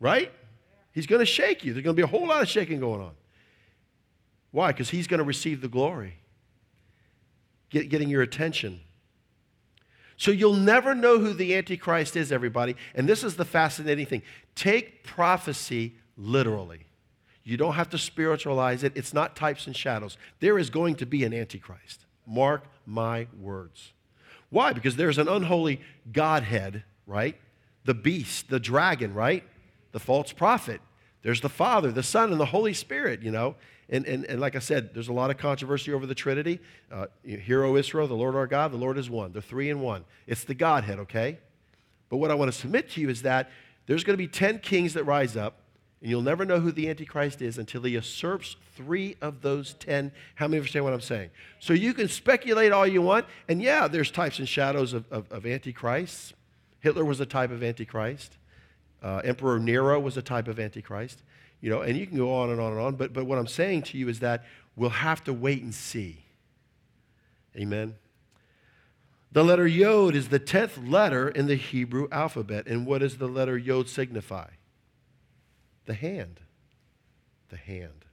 [0.01, 0.29] Right?
[0.91, 1.71] He's going to shake you.
[1.71, 3.13] There's going to be a whole lot of shaking going on.
[4.51, 4.73] Why?
[4.73, 6.17] Because he's going to receive the glory,
[7.69, 8.81] Get, getting your attention.
[10.17, 12.75] So you'll never know who the Antichrist is, everybody.
[12.93, 14.21] And this is the fascinating thing
[14.55, 16.85] take prophecy literally.
[17.43, 20.17] You don't have to spiritualize it, it's not types and shadows.
[20.39, 22.05] There is going to be an Antichrist.
[22.25, 23.93] Mark my words.
[24.49, 24.73] Why?
[24.73, 27.39] Because there's an unholy Godhead, right?
[27.83, 29.43] The beast, the dragon, right?
[29.91, 30.81] The false prophet.
[31.21, 33.55] There's the Father, the Son, and the Holy Spirit, you know.
[33.89, 36.59] And, and, and like I said, there's a lot of controversy over the Trinity.
[36.91, 39.31] Uh, Hear, O Israel, the Lord our God, the Lord is one.
[39.31, 40.05] They're three in one.
[40.25, 41.37] It's the Godhead, okay?
[42.09, 43.51] But what I want to submit to you is that
[43.85, 45.57] there's going to be 10 kings that rise up,
[46.01, 50.11] and you'll never know who the Antichrist is until he usurps three of those 10.
[50.35, 51.29] How many understand what I'm saying?
[51.59, 55.31] So you can speculate all you want, and yeah, there's types and shadows of, of,
[55.31, 56.33] of Antichrists.
[56.79, 58.37] Hitler was a type of Antichrist.
[59.05, 61.21] Uh, Emperor Nero was a type of Antichrist.
[61.61, 63.47] You know, and you can go on and on and on, but, but what I'm
[63.47, 64.43] saying to you is that
[64.75, 66.25] we'll have to wait and see.
[67.55, 67.95] Amen.
[69.31, 72.65] The letter Yod is the 10th letter in the Hebrew alphabet.
[72.65, 74.47] And what does the letter Yod signify?
[75.85, 76.39] The hand.
[77.49, 78.05] The hand.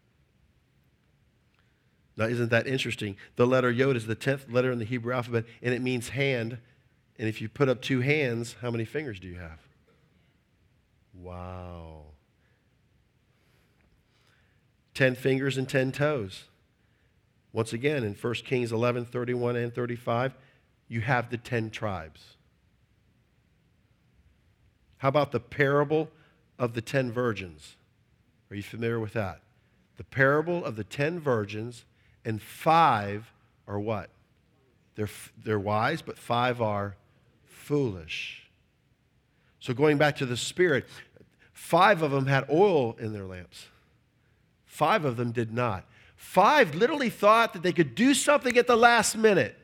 [2.18, 3.16] Now, isn't that interesting?
[3.36, 6.58] The letter Yod is the 10th letter in the Hebrew alphabet, and it means hand.
[7.18, 9.58] And if you put up two hands, how many fingers do you have?
[11.14, 12.02] Wow.
[14.94, 16.44] 10 fingers and 10 toes.
[17.52, 20.34] Once again, in 1 Kings 11 31 and 35,
[20.88, 22.36] you have the 10 tribes.
[24.98, 26.10] How about the parable
[26.58, 27.76] of the 10 virgins?
[28.50, 29.40] Are you familiar with that?
[29.96, 31.84] The parable of the 10 virgins,
[32.24, 33.32] and five
[33.66, 34.10] are what?
[34.94, 35.08] They're,
[35.42, 36.96] they're wise, but five are
[37.44, 38.41] foolish.
[39.62, 40.86] So, going back to the Spirit,
[41.52, 43.66] five of them had oil in their lamps.
[44.66, 45.86] Five of them did not.
[46.16, 49.56] Five literally thought that they could do something at the last minute.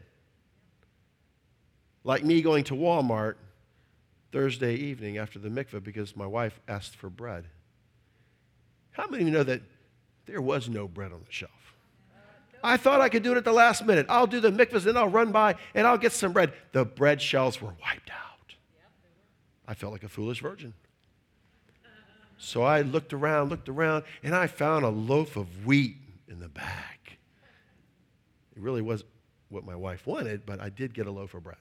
[2.04, 3.34] Like me going to Walmart
[4.30, 7.46] Thursday evening after the mikveh because my wife asked for bread.
[8.92, 9.62] How many of you know that
[10.26, 11.74] there was no bread on the shelf?
[12.62, 14.06] I thought I could do it at the last minute.
[14.08, 16.52] I'll do the mikvahs and I'll run by and I'll get some bread.
[16.70, 18.27] The bread shelves were wiped out.
[19.68, 20.72] I felt like a foolish virgin.
[22.38, 26.48] So I looked around, looked around, and I found a loaf of wheat in the
[26.48, 27.18] back.
[28.56, 29.04] It really was
[29.50, 31.58] what my wife wanted, but I did get a loaf of bread.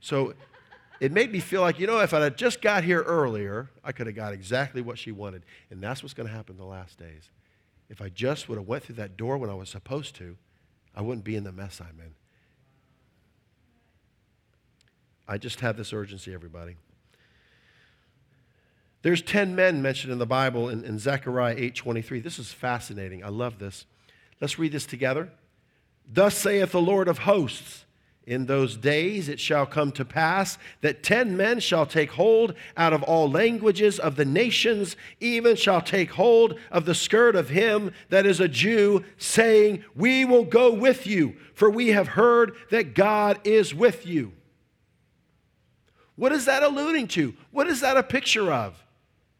[0.00, 0.34] So
[1.00, 3.92] it made me feel like, you know, if I had just got here earlier, I
[3.92, 5.42] could have got exactly what she wanted.
[5.70, 7.30] And that's what's going to happen in the last days.
[7.88, 10.36] if I just would have went through that door when I was supposed to,
[10.94, 12.14] I wouldn't be in the mess I'm in.
[15.26, 16.76] I just have this urgency, everybody.
[19.02, 22.22] There's 10 men mentioned in the Bible in, in Zechariah 8:23.
[22.22, 23.24] This is fascinating.
[23.24, 23.86] I love this.
[24.40, 25.30] Let's read this together.
[26.10, 27.84] Thus saith the Lord of hosts,
[28.26, 32.92] in those days it shall come to pass that ten men shall take hold out
[32.92, 37.92] of all languages of the nations, even shall take hold of the skirt of him
[38.10, 42.94] that is a Jew, saying, We will go with you, for we have heard that
[42.94, 44.32] God is with you.
[46.16, 47.34] What is that alluding to?
[47.52, 48.82] What is that a picture of?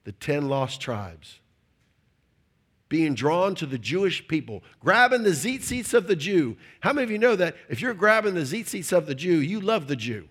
[0.04, 1.40] The ten lost tribes
[2.88, 6.56] being drawn to the Jewish people, grabbing the seats of the Jew.
[6.80, 9.61] How many of you know that if you're grabbing the seats of the Jew, you
[9.61, 10.28] love the Jew?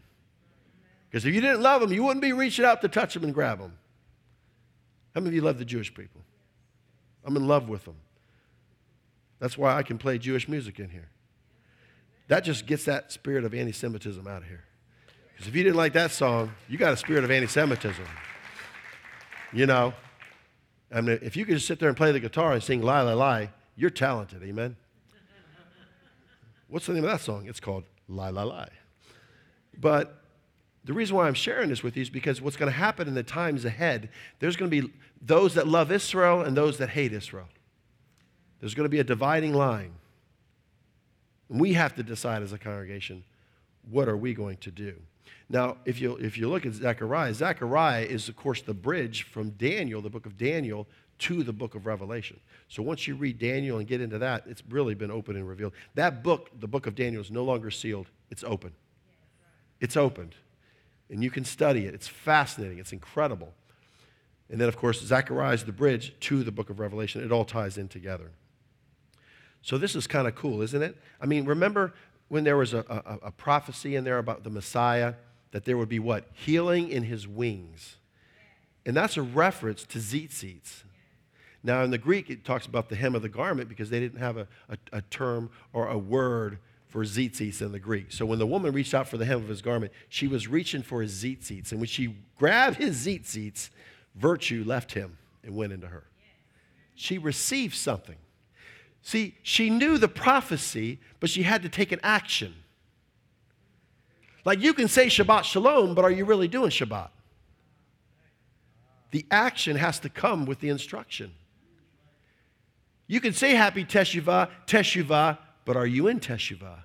[1.09, 3.33] Because if you didn't love them, you wouldn't be reaching out to touch them and
[3.33, 3.73] grab them.
[5.13, 6.21] How many of you love the Jewish people?
[7.23, 7.95] I'm in love with them.
[9.39, 11.09] That's why I can play Jewish music in here.
[12.27, 14.63] That just gets that spirit of anti Semitism out of here.
[15.33, 18.05] Because if you didn't like that song, you got a spirit of anti Semitism.
[19.53, 19.93] You know?
[20.91, 23.01] I mean, if you could just sit there and play the guitar and sing "Lie,
[23.01, 24.43] Lie, Lie," you're talented.
[24.43, 24.75] Amen.
[26.69, 27.47] What's the name of that song?
[27.47, 28.69] It's called "Lie, Lie, Lie."
[29.79, 30.23] But
[30.83, 33.13] the reason why I'm sharing this with you is because what's going to happen in
[33.13, 37.11] the times ahead, there's going to be those that love Israel and those that hate
[37.11, 37.49] Israel.
[38.59, 39.91] There's going to be a dividing line.
[41.49, 43.23] And we have to decide as a congregation
[43.89, 44.95] what are we going to do?
[45.49, 49.51] Now, if you, if you look at Zechariah, Zechariah is, of course, the bridge from
[49.51, 50.87] Daniel, the book of Daniel,
[51.19, 52.39] to the book of Revelation.
[52.67, 55.73] So once you read Daniel and get into that, it's really been opened and revealed.
[55.95, 58.73] That book, the book of Daniel, is no longer sealed, it's open.
[59.79, 60.35] It's opened.
[61.09, 61.93] And you can study it.
[61.93, 63.53] It's fascinating, it's incredible.
[64.49, 67.23] And then, of course, Zechariah is the bridge to the book of Revelation.
[67.23, 68.31] It all ties in together.
[69.61, 70.95] So this is kind of cool, isn't it?
[71.19, 71.93] I mean, remember
[72.29, 75.13] when there was a, a, a prophecy in there about the Messiah?
[75.51, 76.25] that there would be what?
[76.33, 77.97] Healing in his wings.
[78.85, 80.83] And that's a reference to tzitzits.
[81.63, 84.19] Now, in the Greek, it talks about the hem of the garment because they didn't
[84.19, 88.11] have a, a, a term or a word for tzitzits in the Greek.
[88.11, 90.83] So when the woman reached out for the hem of his garment, she was reaching
[90.83, 91.71] for his tzitzits.
[91.71, 93.69] And when she grabbed his tzitzits,
[94.15, 96.03] virtue left him and went into her.
[96.95, 98.15] She received something.
[99.07, 102.53] See, she knew the prophecy, but she had to take an action.
[104.43, 107.07] Like you can say Shabbat Shalom, but are you really doing Shabbat?
[109.11, 111.31] The action has to come with the instruction.
[113.07, 116.79] You can say Happy Teshuvah, Teshuvah, but are you in Teshuvah?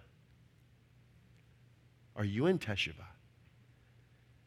[2.14, 3.11] Are you in Teshuvah?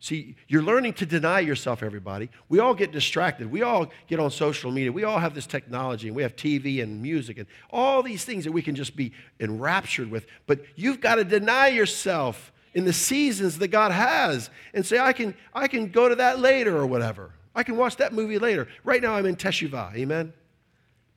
[0.05, 2.29] See, you're learning to deny yourself, everybody.
[2.47, 3.49] We all get distracted.
[3.49, 4.91] We all get on social media.
[4.91, 8.43] We all have this technology, and we have TV and music and all these things
[8.43, 10.27] that we can just be enraptured with.
[10.45, 15.11] But you've got to deny yourself in the seasons that God has and say, I
[15.11, 17.31] can, I can go to that later or whatever.
[17.55, 18.67] I can watch that movie later.
[18.83, 19.95] Right now, I'm in Teshuvah.
[19.95, 20.33] Amen?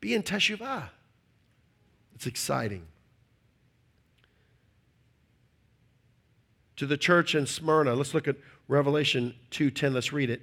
[0.00, 0.84] Be in Teshuvah.
[2.14, 2.86] It's exciting.
[6.78, 8.36] To the church in Smyrna, let's look at
[8.68, 9.94] Revelation 2:10.
[9.94, 10.42] Let's read it.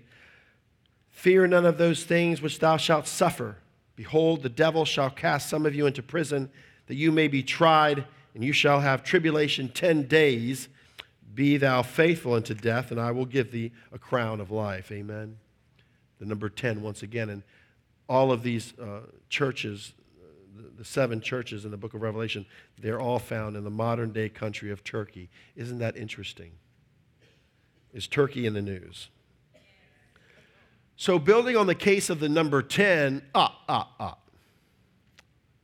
[1.10, 3.58] Fear none of those things which thou shalt suffer.
[3.96, 6.50] Behold, the devil shall cast some of you into prison,
[6.88, 10.68] that you may be tried, and you shall have tribulation ten days.
[11.34, 14.92] Be thou faithful unto death, and I will give thee a crown of life.
[14.92, 15.38] Amen.
[16.20, 17.30] The number 10, once again.
[17.30, 17.44] And
[18.10, 19.94] all of these uh, churches,
[20.78, 22.46] the, seven churches in the book of Revelation,
[22.80, 25.30] they're all found in the modern day country of Turkey.
[25.56, 26.52] Isn't that interesting?
[27.94, 29.10] Is Turkey in the news?
[30.98, 34.18] So, building on the case of the number 10, ah, ah, ah.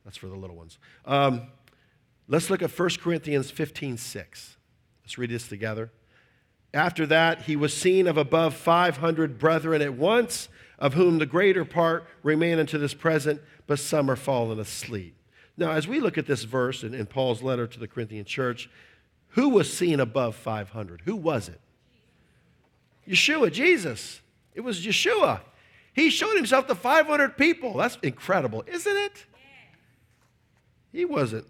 [0.04, 0.78] That's for the little ones.
[1.06, 1.42] Um,
[2.28, 4.56] let's look at 1 Corinthians 15 6.
[5.02, 5.90] Let's read this together.
[6.74, 11.64] After that, he was seen of above 500 brethren at once, of whom the greater
[11.64, 13.40] part remain unto this present,
[13.72, 15.16] but some are fallen asleep.
[15.56, 18.68] Now, as we look at this verse in, in Paul's letter to the Corinthian church,
[19.28, 21.00] who was seen above 500?
[21.06, 21.58] Who was it?
[23.08, 24.20] Yeshua, Jesus.
[24.54, 25.40] It was Yeshua.
[25.94, 27.72] He showed himself to 500 people.
[27.72, 29.24] That's incredible, isn't it?
[30.92, 31.46] He wasn't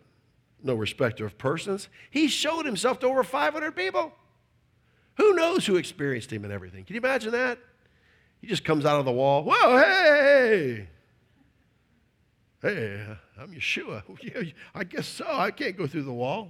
[0.62, 1.88] no respecter of persons.
[2.08, 4.12] He showed himself to over 500 people.
[5.16, 6.84] Who knows who experienced him and everything?
[6.84, 7.58] Can you imagine that?
[8.40, 9.42] He just comes out of the wall.
[9.42, 10.86] Whoa, hey,
[12.62, 13.04] hey,
[13.38, 14.02] I'm Yeshua.
[14.74, 15.26] I guess so.
[15.28, 16.48] I can't go through the wall.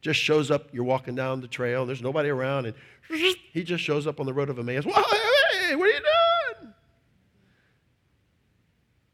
[0.00, 0.68] Just shows up.
[0.72, 1.82] You're walking down the trail.
[1.82, 2.74] And there's nobody around, and
[3.52, 4.84] he just shows up on the road of Emmaus.
[4.84, 6.74] Whoa, hey, what are you doing?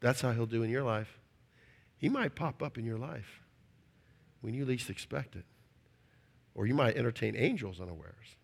[0.00, 1.18] That's how he'll do in your life.
[1.96, 3.40] He might pop up in your life
[4.40, 5.44] when you least expect it.
[6.54, 8.36] Or you might entertain angels unawares.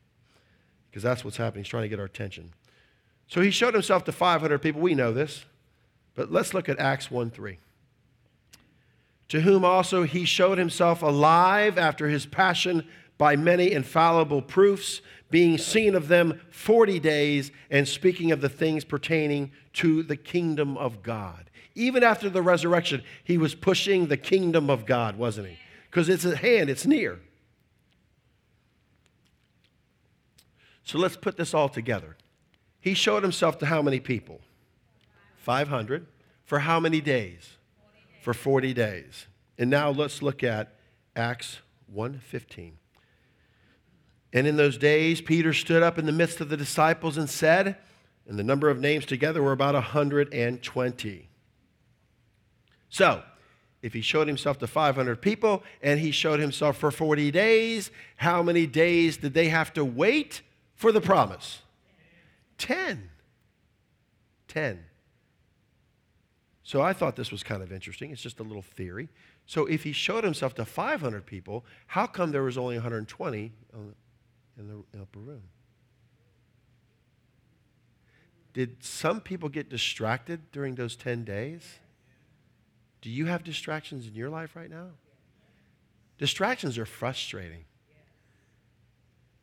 [0.88, 1.64] Because that's what's happening.
[1.64, 2.54] He's trying to get our attention.
[3.26, 4.80] So he showed himself to 500 people.
[4.80, 5.44] We know this.
[6.18, 7.58] But let's look at Acts 1 3.
[9.28, 12.84] To whom also he showed himself alive after his passion
[13.18, 15.00] by many infallible proofs,
[15.30, 20.76] being seen of them 40 days, and speaking of the things pertaining to the kingdom
[20.76, 21.50] of God.
[21.76, 25.58] Even after the resurrection, he was pushing the kingdom of God, wasn't he?
[25.88, 27.20] Because it's at hand, it's near.
[30.82, 32.16] So let's put this all together.
[32.80, 34.40] He showed himself to how many people?
[35.48, 36.06] 500.
[36.44, 37.56] For how many days?
[38.20, 39.28] For 40 days.
[39.56, 40.74] And now let's look at
[41.16, 42.76] Acts 1:15.
[44.30, 47.78] And in those days Peter stood up in the midst of the disciples and said,
[48.26, 51.30] and the number of names together were about 120.
[52.90, 53.22] So,
[53.80, 58.42] if he showed himself to 500 people and he showed himself for 40 days, how
[58.42, 60.42] many days did they have to wait
[60.74, 61.62] for the promise?
[62.58, 63.08] 10.
[64.48, 64.84] 10.
[66.68, 68.10] So I thought this was kind of interesting.
[68.10, 69.08] It's just a little theory.
[69.46, 73.52] So if he showed himself to 500 people, how come there was only 120
[74.58, 75.44] in the upper room?
[78.52, 81.62] Did some people get distracted during those 10 days?
[83.00, 84.88] Do you have distractions in your life right now?
[86.18, 87.64] Distractions are frustrating.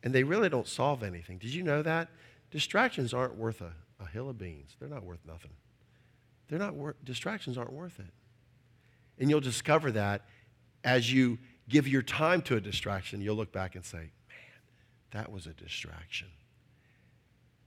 [0.04, 1.38] And they really don't solve anything.
[1.38, 2.08] Did you know that?
[2.52, 4.76] Distractions aren't worth a, a hill of beans.
[4.78, 5.50] They're not worth nothing.
[6.48, 8.12] They're not worth distractions aren't worth it.
[9.18, 10.22] And you'll discover that
[10.84, 11.38] as you
[11.68, 14.60] give your time to a distraction, you'll look back and say, man,
[15.10, 16.28] that was a distraction.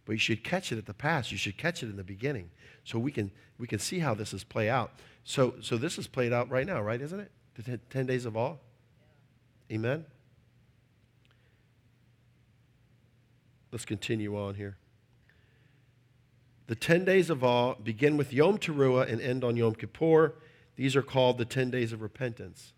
[0.06, 1.32] But you should catch it at the pass.
[1.32, 2.50] You should catch it in the beginning.
[2.84, 4.92] So we can, we can see how this is play out.
[5.24, 7.00] So, so this is played out right now, right?
[7.00, 7.32] Isn't it?
[7.56, 8.56] The 10 days of awe.
[9.70, 9.76] Yeah.
[9.76, 10.06] Amen?
[13.72, 14.79] Let's continue on here.
[16.70, 20.36] The 10 days of awe begin with Yom Teruah and end on Yom Kippur.
[20.76, 22.74] These are called the 10 days of repentance.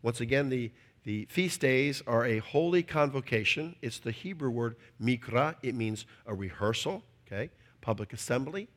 [0.00, 0.70] Once again, the,
[1.02, 3.74] the feast days are a holy convocation.
[3.82, 5.56] It's the Hebrew word mikra.
[5.60, 7.50] It means a rehearsal, okay?
[7.80, 8.68] Public assembly.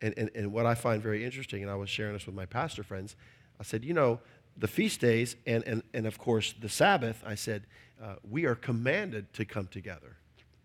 [0.00, 2.46] And, and, and what I find very interesting, and I was sharing this with my
[2.46, 3.16] pastor friends,
[3.58, 4.20] I said, you know,
[4.56, 7.64] the feast days and, and, and of course the Sabbath, I said,
[8.00, 10.18] uh, we are commanded to come together.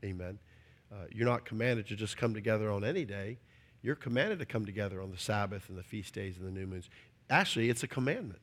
[0.04, 0.38] Amen.
[0.92, 3.38] Uh, you're not commanded to just come together on any day.
[3.82, 6.66] You're commanded to come together on the Sabbath and the feast days and the new
[6.66, 6.90] moons.
[7.30, 8.42] Actually, it's a commandment.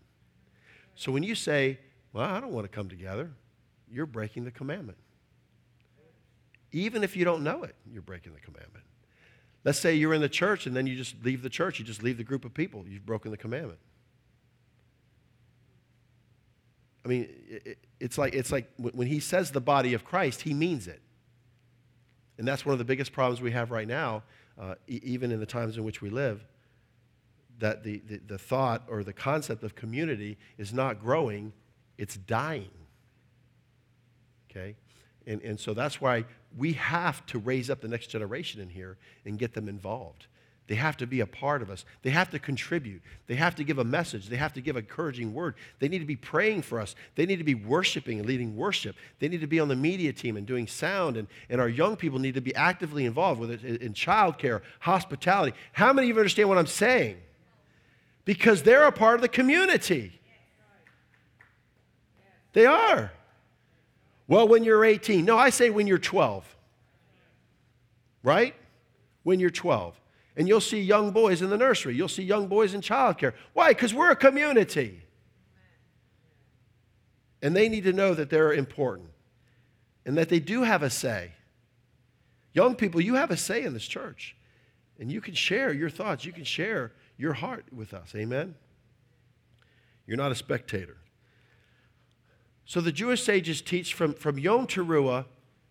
[0.95, 1.79] So when you say,
[2.13, 3.31] Well, I don't want to come together,
[3.91, 4.99] you're breaking the commandment.
[6.73, 8.85] Even if you don't know it, you're breaking the commandment.
[9.65, 12.03] Let's say you're in the church and then you just leave the church, you just
[12.03, 12.85] leave the group of people.
[12.87, 13.81] You've broken the commandment.
[17.05, 17.29] I mean,
[18.01, 21.01] it's like, it's like when he says the body of Christ, he means it.
[22.39, 24.23] And that's one of the biggest problems we have right now,
[24.61, 26.45] uh, e- even in the times in which we live
[27.59, 31.53] that the, the, the thought or the concept of community is not growing,
[31.99, 32.71] it's dying.
[34.51, 34.77] Okay?
[35.27, 36.25] And, and so that's why
[36.57, 40.27] we have to raise up the next generation in here and get them involved.
[40.69, 41.85] They have to be a part of us.
[42.03, 43.01] They have to contribute.
[43.29, 44.29] They have to give a message.
[44.29, 45.55] They have to give a encouraging word.
[45.79, 46.97] They need to be praying for us.
[47.15, 48.97] They need to be worshiping and leading worship.
[49.21, 51.17] They need to be on the media team and doing sound.
[51.17, 55.57] And, and our young people need to be actively involved with it in childcare, hospitality.
[55.73, 57.19] How many of you understand what I'm saying?
[58.27, 60.21] because they're a part of the community.
[62.53, 63.13] They are.
[64.29, 65.25] Well, when you're 18.
[65.25, 66.45] No, I say when you're 12.
[68.23, 68.55] Right?
[69.23, 69.99] When you're 12.
[70.37, 71.95] And you'll see young boys in the nursery.
[71.95, 73.33] You'll see young boys in childcare.
[73.55, 73.69] Why?
[73.69, 75.03] Because we're a community.
[77.41, 79.11] And they need to know that they're important
[80.05, 81.33] and that they do have a say.
[82.53, 84.37] Young people, you have a say in this church.
[84.99, 86.25] And you can share your thoughts.
[86.25, 88.15] You can share your heart with us.
[88.15, 88.55] Amen?
[90.07, 90.97] You're not a spectator.
[92.65, 95.27] So the Jewish sages teach from, from Yom Teruah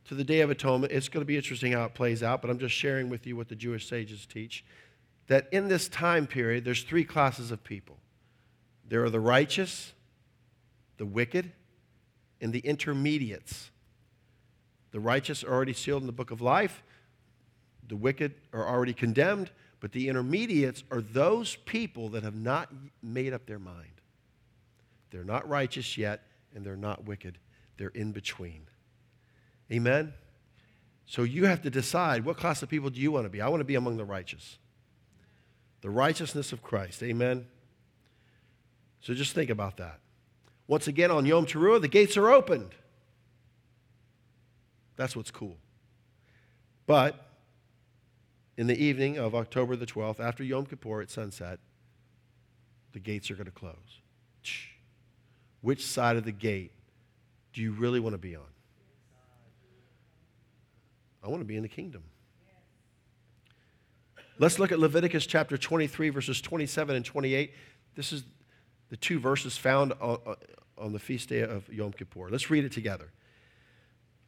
[0.05, 0.91] to the Day of Atonement.
[0.93, 3.35] It's going to be interesting how it plays out, but I'm just sharing with you
[3.35, 4.63] what the Jewish sages teach.
[5.27, 7.97] That in this time period, there's three classes of people
[8.87, 9.93] there are the righteous,
[10.97, 11.51] the wicked,
[12.39, 13.71] and the intermediates.
[14.91, 16.83] The righteous are already sealed in the book of life,
[17.87, 19.49] the wicked are already condemned,
[19.79, 24.01] but the intermediates are those people that have not made up their mind.
[25.11, 27.37] They're not righteous yet, and they're not wicked.
[27.77, 28.67] They're in between.
[29.71, 30.13] Amen?
[31.05, 33.41] So you have to decide what class of people do you want to be?
[33.41, 34.57] I want to be among the righteous.
[35.85, 37.03] the righteousness of Christ.
[37.03, 37.45] Amen?
[39.01, 39.99] So just think about that.
[40.67, 42.71] Once again, on Yom Teruah, the gates are opened.
[44.95, 45.57] That's what's cool.
[46.87, 47.23] But
[48.57, 51.59] in the evening of October the 12th, after Yom Kippur at sunset,
[52.93, 54.01] the gates are going to close.
[55.61, 56.71] Which side of the gate
[57.53, 58.54] do you really want to be on?
[61.25, 62.03] I want to be in the kingdom.
[64.37, 67.51] Let's look at Leviticus chapter 23, verses 27 and 28.
[67.95, 68.25] This is
[68.89, 72.29] the two verses found on, the feast day of Yom Kippur.
[72.29, 73.11] Let's read it together.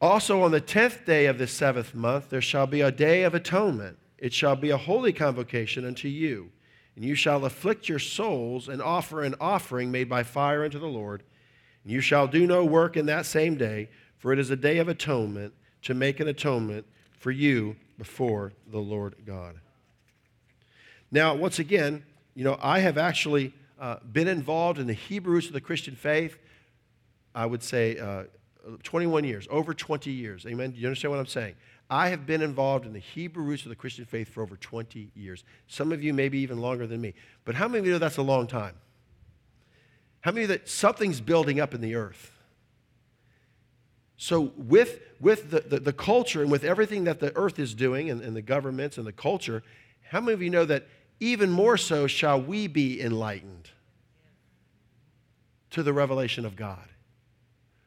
[0.01, 3.35] Also, on the tenth day of the seventh month, there shall be a day of
[3.35, 3.99] atonement.
[4.17, 6.49] It shall be a holy convocation unto you.
[6.95, 10.87] And you shall afflict your souls and offer an offering made by fire unto the
[10.87, 11.21] Lord.
[11.83, 14.79] And you shall do no work in that same day, for it is a day
[14.79, 15.53] of atonement
[15.87, 16.85] to make an atonement
[17.17, 19.55] for you before the Lord God.
[21.11, 22.03] Now, once again,
[22.35, 25.95] you know, I have actually uh, been involved in the Hebrew roots of the Christian
[25.95, 26.37] faith,
[27.33, 28.23] I would say uh,
[28.83, 30.45] 21 years, over 20 years.
[30.45, 30.71] Amen?
[30.71, 31.55] Do you understand what I'm saying?
[31.89, 35.11] I have been involved in the Hebrew roots of the Christian faith for over 20
[35.15, 35.45] years.
[35.67, 37.13] Some of you maybe even longer than me.
[37.45, 38.75] But how many of you know that's a long time?
[40.19, 42.36] How many of you that something's building up in the earth?
[44.19, 48.09] So, with, with the, the, the, culture and with everything that the earth is doing
[48.09, 49.61] and, and the governments and the culture,
[50.09, 50.87] how many of you know that
[51.19, 53.69] even more so shall we be enlightened
[55.69, 56.89] to the revelation of God?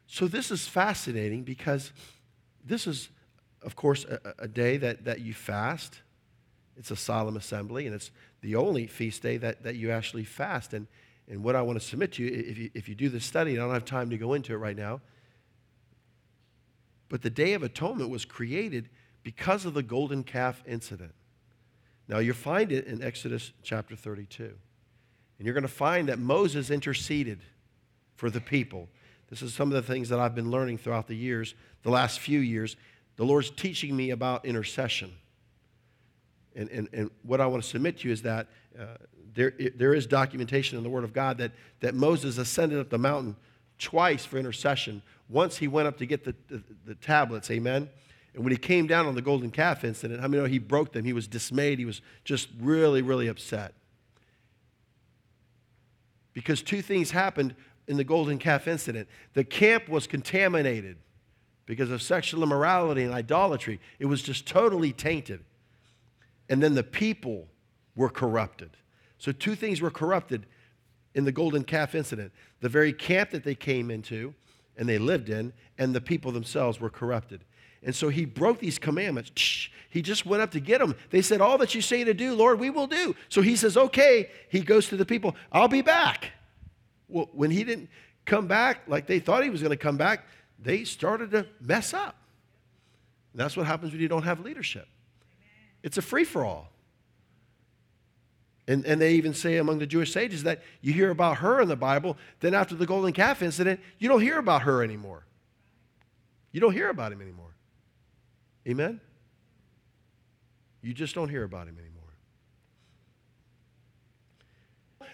[0.07, 1.91] So, this is fascinating because
[2.65, 3.09] this is,
[3.63, 5.99] of course, a, a day that, that you fast.
[6.77, 10.75] It's a solemn assembly, and it's the only feast day that, that you actually fast.
[10.75, 10.87] And,
[11.29, 13.53] and what I want to submit to you, if you, if you do this study,
[13.53, 15.01] I don't have time to go into it right now,
[17.11, 18.89] but the Day of Atonement was created
[19.23, 21.13] because of the golden calf incident.
[22.09, 24.45] Now, you'll find it in Exodus chapter 32.
[24.45, 27.41] And you're going to find that Moses interceded
[28.15, 28.89] for the people.
[29.29, 32.21] This is some of the things that I've been learning throughout the years, the last
[32.21, 32.77] few years.
[33.17, 35.13] The Lord's teaching me about intercession.
[36.55, 38.49] And, and, and what I want to submit to you is that
[38.79, 38.85] uh,
[39.35, 42.91] there, it, there is documentation in the Word of God that, that Moses ascended up
[42.91, 43.37] the mountain
[43.79, 45.03] twice for intercession.
[45.31, 47.89] Once he went up to get the, the, the, tablets, amen?
[48.35, 50.59] And when he came down on the golden calf incident, how I many know he
[50.59, 51.05] broke them?
[51.05, 51.79] He was dismayed.
[51.79, 53.75] He was just really, really upset.
[56.33, 57.55] Because two things happened
[57.87, 59.09] in the golden calf incident.
[59.35, 60.97] The camp was contaminated
[61.67, 65.45] because of sexual immorality and idolatry, it was just totally tainted.
[66.49, 67.47] And then the people
[67.95, 68.71] were corrupted.
[69.19, 70.47] So, two things were corrupted
[71.15, 74.35] in the golden calf incident the very camp that they came into
[74.81, 77.45] and they lived in, and the people themselves were corrupted.
[77.83, 79.69] And so he broke these commandments.
[79.91, 80.97] He just went up to get them.
[81.11, 83.15] They said, All that you say to do, Lord, we will do.
[83.29, 84.31] So he says, Okay.
[84.49, 86.33] He goes to the people, I'll be back.
[87.09, 87.91] Well, when he didn't
[88.25, 90.25] come back like they thought he was going to come back,
[90.59, 92.17] they started to mess up.
[93.33, 94.89] And that's what happens when you don't have leadership.
[95.83, 96.73] It's a free for all.
[98.71, 101.67] And, and they even say among the Jewish sages that you hear about her in
[101.67, 105.27] the Bible, then after the golden calf incident, you don't hear about her anymore.
[106.53, 107.57] You don't hear about him anymore.
[108.69, 109.01] Amen?
[110.83, 112.15] You just don't hear about him anymore.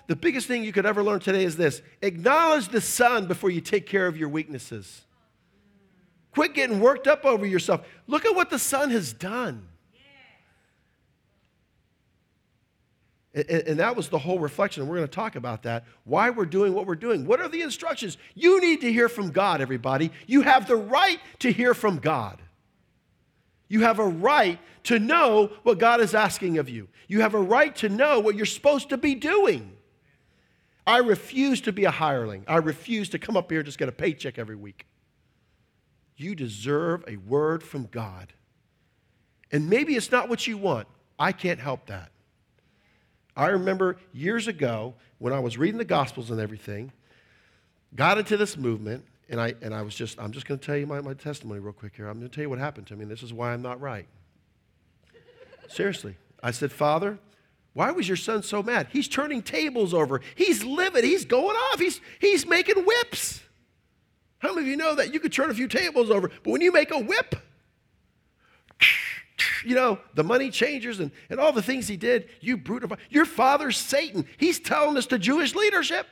[0.06, 3.62] The biggest thing you could ever learn today is this acknowledge the Son before you
[3.62, 5.06] take care of your weaknesses.
[6.32, 7.86] Quit getting worked up over yourself.
[8.06, 9.66] Look at what the Son has done.
[13.36, 14.82] And, that was the whole reflection.
[14.82, 15.84] And we're going to talk about that.
[16.04, 17.26] Why we're doing what we're doing.
[17.26, 18.16] What are the instructions?
[18.34, 20.10] You need to hear from God, everybody.
[20.26, 22.40] You have the right to hear from God.
[23.68, 26.88] You have a right to know what God is asking of you.
[27.08, 29.76] You have a right to know what you're supposed to be doing.
[30.86, 32.42] I refuse to be a hireling.
[32.48, 34.86] I refuse to come up here and just get a paycheck every week.
[36.16, 38.32] You deserve a word from God.
[39.52, 40.88] And maybe it's not what you want.
[41.18, 42.12] I can't help that.
[43.36, 46.92] I remember years ago when I was reading the Gospels and everything,
[47.94, 50.76] got into this movement, and I, and I was just, I'm just going to tell
[50.76, 52.08] you my, my testimony real quick here.
[52.08, 53.80] I'm going to tell you what happened to me, and this is why I'm not
[53.80, 54.06] right.
[55.68, 56.16] Seriously.
[56.42, 57.18] I said, Father,
[57.72, 58.88] why was your son so mad?
[58.90, 60.20] He's turning tables over.
[60.34, 61.04] He's living.
[61.04, 61.78] He's going off.
[61.78, 63.42] He's, he's making whips.
[64.38, 66.60] How many of you know that you could turn a few tables over, but when
[66.60, 67.34] you make a whip,
[69.66, 72.96] you know, the money changers and, and all the things he did, you brutal.
[73.10, 74.24] Your father's Satan.
[74.38, 76.06] He's telling this to Jewish leadership.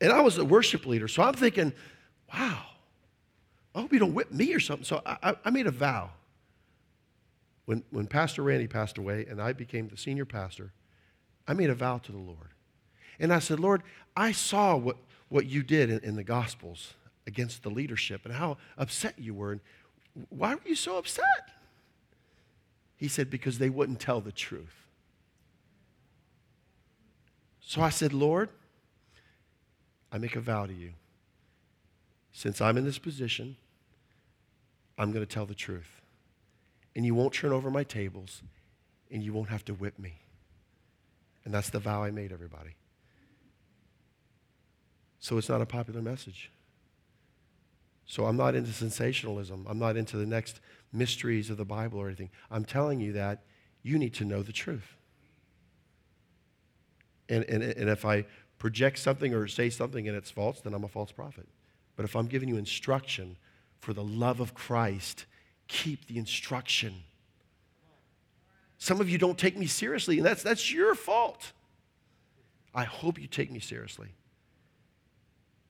[0.00, 1.74] And I was a worship leader, so I'm thinking,
[2.32, 2.62] wow,
[3.74, 4.84] I hope you don't whip me or something.
[4.84, 6.10] So I, I made a vow.
[7.70, 10.72] when, when Pastor Randy passed away and I became the senior pastor,
[11.46, 12.48] I made a vow to the Lord.
[13.20, 13.84] And I said, Lord,
[14.16, 14.96] I saw what,
[15.28, 16.94] what you did in, in the Gospels
[17.28, 19.52] against the leadership and how upset you were.
[19.52, 19.60] And
[20.28, 21.24] why were you so upset?
[22.96, 24.86] He said, Because they wouldn't tell the truth.
[27.60, 28.48] So I said, Lord,
[30.12, 30.92] I make a vow to you.
[32.32, 33.56] Since I'm in this position,
[34.98, 36.00] I'm going to tell the truth.
[36.96, 38.42] And you won't turn over my tables,
[39.10, 40.14] and you won't have to whip me.
[41.44, 42.74] And that's the vow I made, everybody.
[45.20, 46.50] So it's not a popular message.
[48.10, 49.66] So I'm not into sensationalism.
[49.68, 50.58] I'm not into the next
[50.92, 52.30] mysteries of the Bible or anything.
[52.50, 53.44] I'm telling you that
[53.84, 54.96] you need to know the truth.
[57.28, 58.26] And, and, and if I
[58.58, 61.46] project something or say something and it's false, then I'm a false prophet.
[61.94, 63.36] But if I'm giving you instruction
[63.78, 65.26] for the love of Christ,
[65.68, 67.04] keep the instruction.
[68.78, 71.52] Some of you don't take me seriously, and that's, that's your fault.
[72.74, 74.08] I hope you take me seriously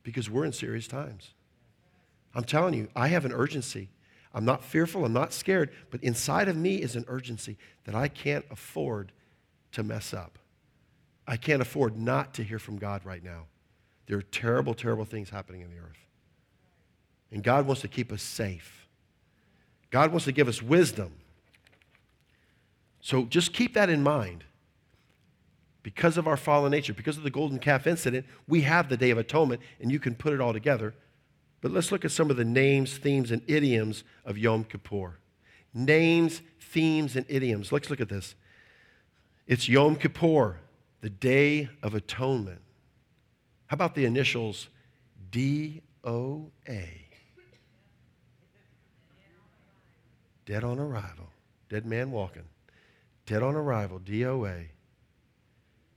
[0.02, 1.34] because we're in serious times.
[2.34, 3.88] I'm telling you, I have an urgency.
[4.32, 8.06] I'm not fearful, I'm not scared, but inside of me is an urgency that I
[8.06, 9.10] can't afford
[9.72, 10.38] to mess up.
[11.26, 13.46] I can't afford not to hear from God right now.
[14.06, 15.98] There are terrible, terrible things happening in the earth.
[17.32, 18.88] And God wants to keep us safe.
[19.90, 21.12] God wants to give us wisdom.
[23.00, 24.44] So just keep that in mind.
[25.82, 29.10] Because of our fallen nature, because of the golden calf incident, we have the Day
[29.10, 30.94] of Atonement, and you can put it all together.
[31.60, 35.18] But let's look at some of the names, themes, and idioms of Yom Kippur.
[35.74, 37.70] Names, themes, and idioms.
[37.70, 38.34] Let's look at this.
[39.46, 40.58] It's Yom Kippur,
[41.00, 42.60] the Day of Atonement.
[43.66, 44.68] How about the initials
[45.30, 47.06] D O A?
[50.46, 51.28] Dead on arrival.
[51.68, 52.48] Dead man walking.
[53.26, 54.70] Dead on arrival, D O A.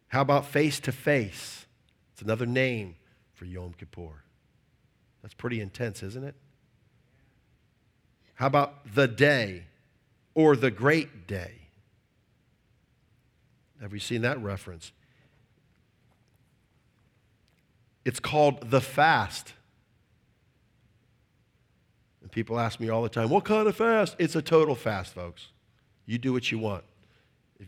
[0.09, 1.66] How about face to face?
[2.11, 2.95] It's another name
[3.34, 4.23] for Yom Kippur.
[5.24, 6.36] That's pretty intense, isn't it?
[8.36, 9.64] How about the day
[10.36, 11.54] or the great day?
[13.82, 14.92] Have you seen that reference?
[18.06, 19.54] It's called the fast.
[22.22, 24.16] And people ask me all the time, what kind of fast?
[24.20, 25.48] It's a total fast, folks.
[26.06, 26.84] You do what you want.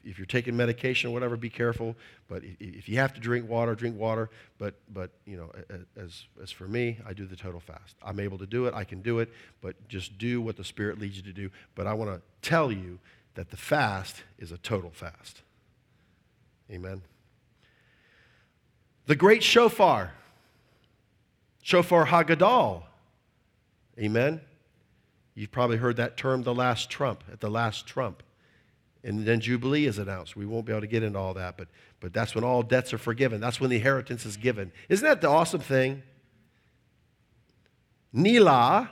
[0.04, 1.96] If, you're taking medication or whatever, be careful.
[2.28, 4.30] But if you have to drink water, drink water.
[4.58, 5.52] But, but you know,
[5.98, 7.96] as, as for me, I do the total fast.
[8.04, 8.74] I'm able to do it.
[8.74, 9.32] I can do it.
[9.62, 11.50] But just do what the Spirit leads you to do.
[11.76, 13.00] But I want to tell you
[13.36, 15.42] that the fast is a total fast.
[16.72, 17.02] Amen.
[19.06, 20.14] The great shofar,
[21.62, 22.84] shofar Hagadol.
[24.00, 24.42] Amen.
[25.36, 28.24] You've probably heard that term, the last trump, at the last trump.
[29.06, 30.36] And then Jubilee is announced.
[30.36, 31.68] We won't be able to get into all that, but,
[32.00, 33.40] but that's when all debts are forgiven.
[33.40, 34.72] That's when the inheritance is given.
[34.90, 36.02] Isn't that the awesome thing?
[38.14, 38.90] Neilah,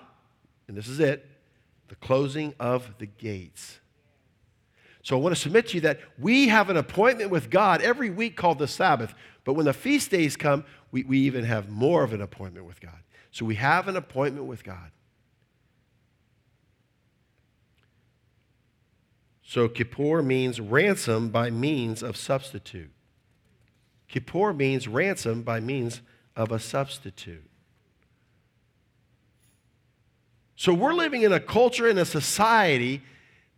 [0.67, 1.25] and this is it,
[1.87, 3.79] the closing of the gates.
[5.01, 8.11] So I want to submit to you that we have an appointment with God every
[8.11, 9.15] week called the Sabbath.
[9.43, 12.79] But when the feast days come, we, we even have more of an appointment with
[12.79, 12.99] God.
[13.31, 14.91] So we have an appointment with God.
[19.45, 22.91] So Kippur means ransom by means of substitute.
[24.07, 26.01] Kippur means ransom by means
[26.35, 27.43] of a substitute.
[30.55, 33.01] So we're living in a culture, in a society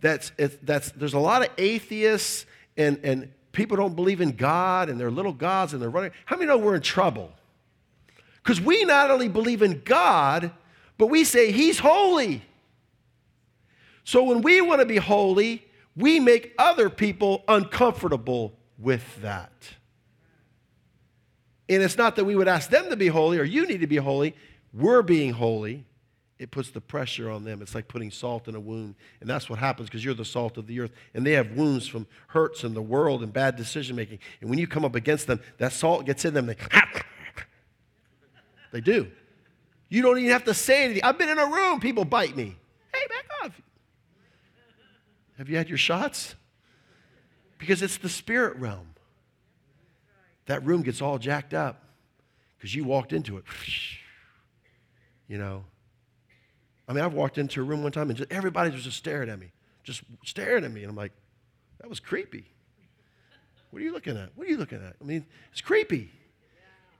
[0.02, 0.32] that's,
[0.64, 2.46] that's there's a lot of atheists
[2.78, 6.12] and, and people don't believe in God and they're little gods and they're running.
[6.26, 7.32] How many know we're in trouble?
[8.44, 10.52] Because we not only believe in God,
[10.98, 12.44] but we say He's holy.
[14.04, 15.65] So when we want to be holy,
[15.96, 19.52] we make other people uncomfortable with that.
[21.68, 23.88] And it's not that we would ask them to be holy or you need to
[23.88, 24.36] be holy.
[24.74, 25.86] We're being holy.
[26.38, 27.62] It puts the pressure on them.
[27.62, 28.96] It's like putting salt in a wound.
[29.22, 30.92] And that's what happens because you're the salt of the earth.
[31.14, 34.20] And they have wounds from hurts in the world and bad decision making.
[34.42, 36.48] And when you come up against them, that salt gets in them.
[36.48, 36.58] They,
[38.74, 39.10] they do.
[39.88, 41.04] You don't even have to say anything.
[41.04, 42.58] I've been in a room, people bite me.
[45.38, 46.36] Have you had your shots?
[47.58, 48.94] Because it's the spirit realm.
[50.46, 51.84] That room gets all jacked up
[52.58, 53.46] because you walked into it.
[55.28, 55.66] You know.
[56.88, 59.28] I mean, I've walked into a room one time and just, everybody was just staring
[59.28, 59.52] at me,
[59.84, 60.82] just staring at me.
[60.82, 61.14] And I'm like,
[61.80, 62.46] that was creepy.
[63.72, 64.30] What are you looking at?
[64.36, 64.96] What are you looking at?
[65.02, 66.12] I mean, it's creepy.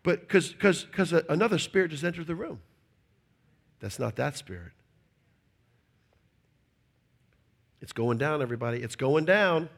[0.02, 2.62] But because another spirit just entered the room.
[3.80, 4.72] That's not that spirit.
[7.82, 8.82] It's going down, everybody.
[8.82, 9.70] It's going down.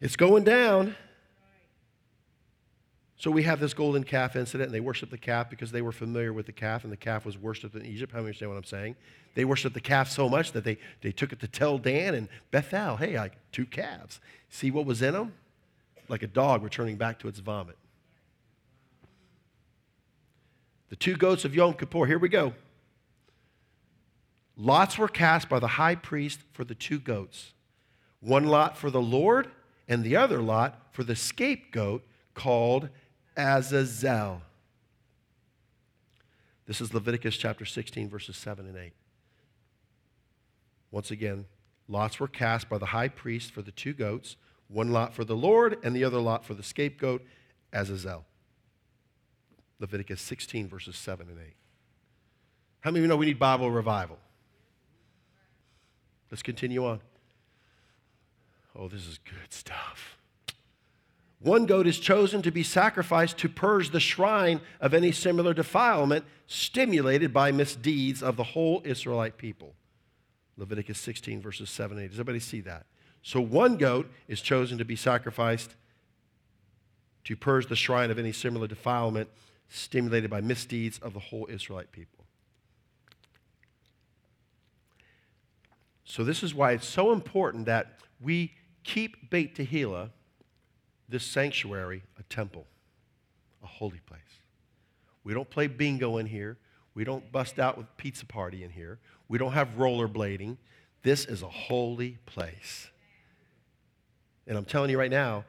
[0.00, 0.96] It's going down.
[3.18, 5.92] So we have this golden calf incident, and they worshiped the calf because they were
[5.92, 8.12] familiar with the calf, and the calf was worshipped in Egypt.
[8.12, 8.96] How many understand what I'm saying?
[9.34, 12.28] They worshiped the calf so much that they, they took it to Tel Dan and
[12.50, 14.20] Bethel, hey, I two calves.
[14.50, 15.32] See what was in them?
[16.08, 17.76] Like a dog returning back to its vomit.
[20.88, 22.52] The two goats of Yom Kippur, here we go.
[24.56, 27.52] Lots were cast by the high priest for the two goats.
[28.20, 29.50] One lot for the Lord,
[29.86, 32.02] and the other lot for the scapegoat
[32.34, 32.88] called
[33.36, 34.42] Azazel.
[36.66, 38.92] This is Leviticus chapter 16, verses 7 and 8.
[40.90, 41.44] Once again,
[41.86, 44.36] lots were cast by the high priest for the two goats,
[44.68, 47.22] one lot for the Lord, and the other lot for the scapegoat,
[47.72, 48.24] Azazel.
[49.78, 51.54] Leviticus 16, verses 7 and 8.
[52.80, 54.18] How many of you know we need Bible revival?
[56.30, 57.00] Let's continue on.
[58.74, 60.18] Oh, this is good stuff.
[61.38, 66.24] One goat is chosen to be sacrificed to purge the shrine of any similar defilement
[66.46, 69.74] stimulated by misdeeds of the whole Israelite people.
[70.56, 72.10] Leviticus 16, verses 7 and 8.
[72.10, 72.86] Does everybody see that?
[73.22, 75.74] So one goat is chosen to be sacrificed
[77.24, 79.28] to purge the shrine of any similar defilement
[79.68, 82.25] stimulated by misdeeds of the whole Israelite people.
[86.06, 88.52] So, this is why it's so important that we
[88.84, 90.10] keep Beit Tehillah
[91.08, 92.64] this sanctuary a temple,
[93.62, 94.20] a holy place.
[95.24, 96.56] We don't play bingo in here.
[96.94, 98.98] We don't bust out with pizza party in here.
[99.28, 100.56] We don't have rollerblading.
[101.02, 102.88] This is a holy place.
[104.46, 105.44] And I'm telling you right now,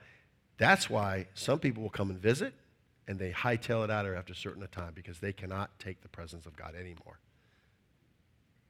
[0.57, 2.53] that's why some people will come and visit
[3.07, 6.09] and they hightail it out of after a certain time because they cannot take the
[6.09, 7.19] presence of God anymore.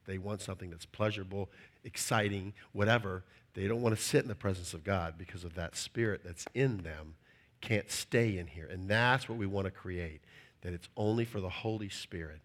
[0.08, 1.50] They want something that's pleasurable,
[1.84, 3.24] exciting, whatever.
[3.54, 6.46] They don't want to sit in the presence of God because of that spirit that's
[6.56, 7.16] in them
[7.62, 8.68] can't stay in here.
[8.72, 10.22] And that's what we want to create,
[10.62, 12.40] that it's only for the Holy Spirit.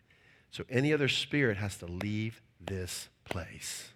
[0.51, 3.93] So any other spirit has to leave this place.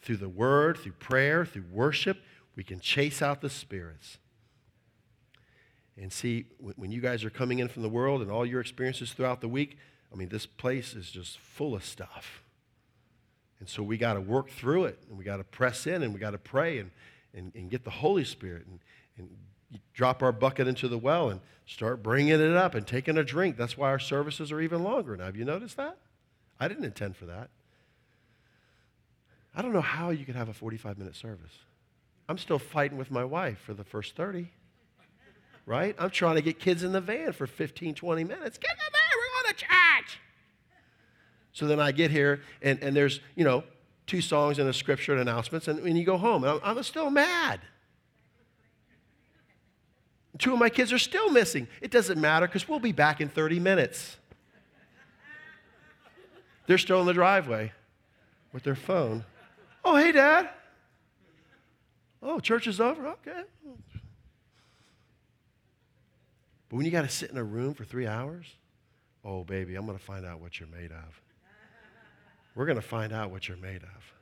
[0.00, 2.18] Through the word, through prayer, through worship,
[2.56, 4.18] we can chase out the spirits.
[5.96, 9.12] And see, when you guys are coming in from the world and all your experiences
[9.12, 9.76] throughout the week,
[10.12, 12.41] I mean, this place is just full of stuff.
[13.62, 16.12] And so we got to work through it, and we got to press in, and
[16.12, 16.90] we got to pray and,
[17.32, 18.80] and, and get the Holy Spirit and,
[19.16, 19.28] and
[19.94, 23.56] drop our bucket into the well and start bringing it up and taking a drink.
[23.56, 25.26] That's why our services are even longer now.
[25.26, 25.96] Have you noticed that?
[26.58, 27.50] I didn't intend for that.
[29.54, 31.56] I don't know how you could have a 45 minute service.
[32.28, 34.50] I'm still fighting with my wife for the first 30,
[35.66, 35.94] right?
[36.00, 38.58] I'm trying to get kids in the van for 15, 20 minutes.
[38.58, 40.18] Get in the van, we're going to church.
[41.52, 43.64] So then I get here, and, and there's, you know,
[44.06, 46.44] two songs and a scripture and announcements, and, and you go home.
[46.44, 47.60] I'm, I'm still mad.
[50.38, 51.68] Two of my kids are still missing.
[51.82, 54.16] It doesn't matter because we'll be back in 30 minutes.
[56.66, 57.72] They're still in the driveway
[58.52, 59.24] with their phone.
[59.84, 60.48] Oh, hey, Dad.
[62.22, 63.08] Oh, church is over?
[63.08, 63.42] Okay.
[66.68, 68.46] But when you got to sit in a room for three hours,
[69.24, 71.20] oh, baby, I'm going to find out what you're made of.
[72.54, 74.12] We're going to find out what you're made of.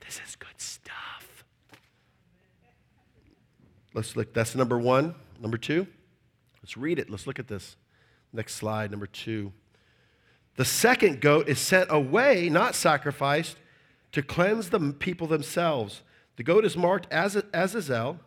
[0.00, 1.44] This is good stuff.
[3.94, 4.32] Let's look.
[4.32, 5.14] That's number one.
[5.40, 5.86] Number two,
[6.62, 7.08] let's read it.
[7.08, 7.76] Let's look at this.
[8.32, 9.52] Next slide, number two.
[10.56, 13.56] The second goat is sent away, not sacrificed,
[14.12, 16.02] to cleanse the people themselves.
[16.36, 18.18] The goat is marked as Azazel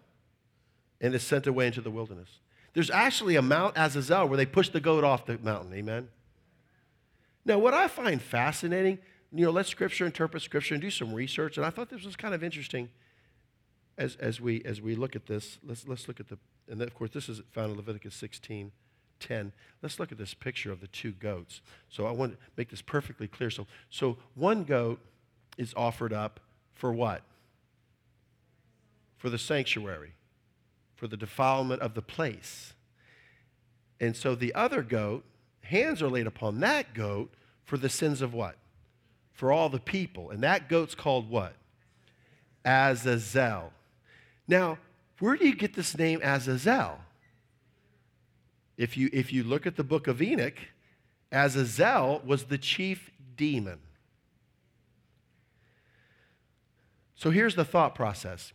[0.99, 2.39] and is sent away into the wilderness.
[2.73, 5.73] There's actually a Mount Azazel where they push the goat off the mountain.
[5.73, 6.09] Amen.
[7.45, 8.99] Now, what I find fascinating,
[9.31, 11.57] you know, let Scripture interpret Scripture and do some research.
[11.57, 12.89] And I thought this was kind of interesting
[13.97, 15.57] as, as, we, as we look at this.
[15.63, 16.37] Let's, let's look at the,
[16.69, 18.71] and of course, this is found in Leviticus 16
[19.19, 19.53] 10.
[19.81, 21.61] Let's look at this picture of the two goats.
[21.89, 23.49] So I want to make this perfectly clear.
[23.49, 24.99] So, so one goat
[25.57, 26.41] is offered up
[26.73, 27.21] for what?
[29.17, 30.13] For the sanctuary,
[30.95, 32.73] for the defilement of the place.
[33.99, 35.23] And so the other goat
[35.63, 37.33] hands are laid upon that goat
[37.63, 38.55] for the sins of what?
[39.33, 40.29] For all the people.
[40.29, 41.55] And that goat's called what?
[42.63, 43.71] Azazel.
[44.47, 44.77] Now,
[45.19, 46.99] where do you get this name Azazel?
[48.77, 50.57] If you, if you look at the book of Enoch,
[51.31, 53.79] Azazel was the chief demon.
[57.15, 58.51] So here's the thought process.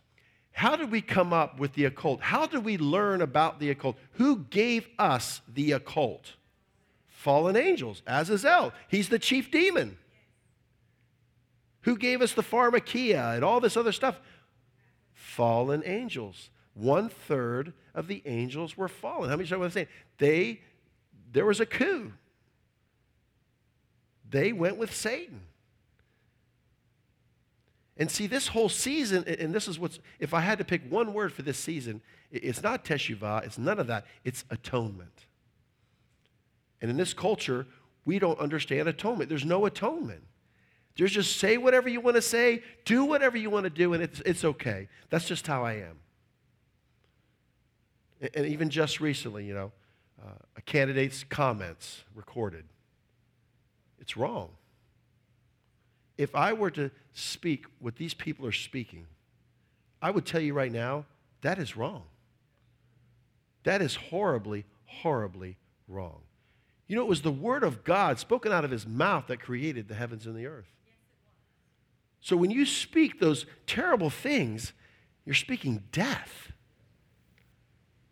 [0.51, 2.21] How did we come up with the occult?
[2.21, 3.97] How did we learn about the occult?
[4.13, 6.33] Who gave us the occult?
[7.19, 8.71] Fallen angels, Azazel.
[8.87, 9.97] He's the chief demon.
[11.81, 14.21] Who gave us the pharmakeia and all this other stuff?
[15.11, 16.49] Fallen angels.
[16.75, 19.29] One third of the angels were fallen.
[19.29, 19.87] How many times I saying?
[20.17, 20.61] They,
[21.33, 22.13] there was a coup.
[24.29, 25.41] They went with Satan.
[27.97, 31.13] And see, this whole season, and this is what's, if I had to pick one
[31.13, 32.01] word for this season,
[32.31, 35.25] it's not teshuvah, it's none of that, it's atonement.
[36.81, 37.67] And in this culture,
[38.05, 39.29] we don't understand atonement.
[39.29, 40.23] There's no atonement.
[40.97, 44.03] There's just say whatever you want to say, do whatever you want to do, and
[44.03, 44.87] it's, it's okay.
[45.09, 45.99] That's just how I am.
[48.33, 49.71] And even just recently, you know,
[50.21, 52.65] uh, a candidate's comments recorded.
[54.01, 54.49] It's wrong
[56.19, 59.07] if I were to speak what these people are speaking,
[60.01, 61.05] I would tell you right now
[61.41, 62.03] that is wrong.
[63.63, 65.55] That is horribly, horribly
[65.87, 66.19] wrong.
[66.89, 69.87] You know, it was the word of God spoken out of his mouth that created
[69.87, 70.73] the heavens and the earth.
[72.19, 74.73] So when you speak those terrible things,
[75.23, 76.51] you're speaking death.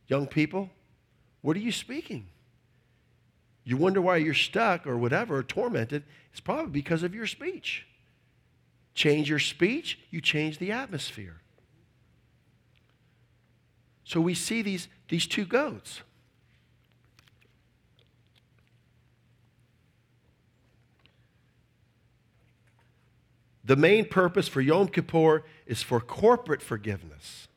[0.07, 0.69] Young people,
[1.41, 2.27] what are you speaking?
[3.63, 6.03] You wonder why you're stuck or whatever, or tormented.
[6.31, 7.87] It's probably because of your speech.
[8.93, 11.41] Change your speech, you change the atmosphere.
[14.03, 16.01] So we see these, these two goats.
[23.67, 27.49] The main purpose for Yom Kippur is for corporate forgiveness.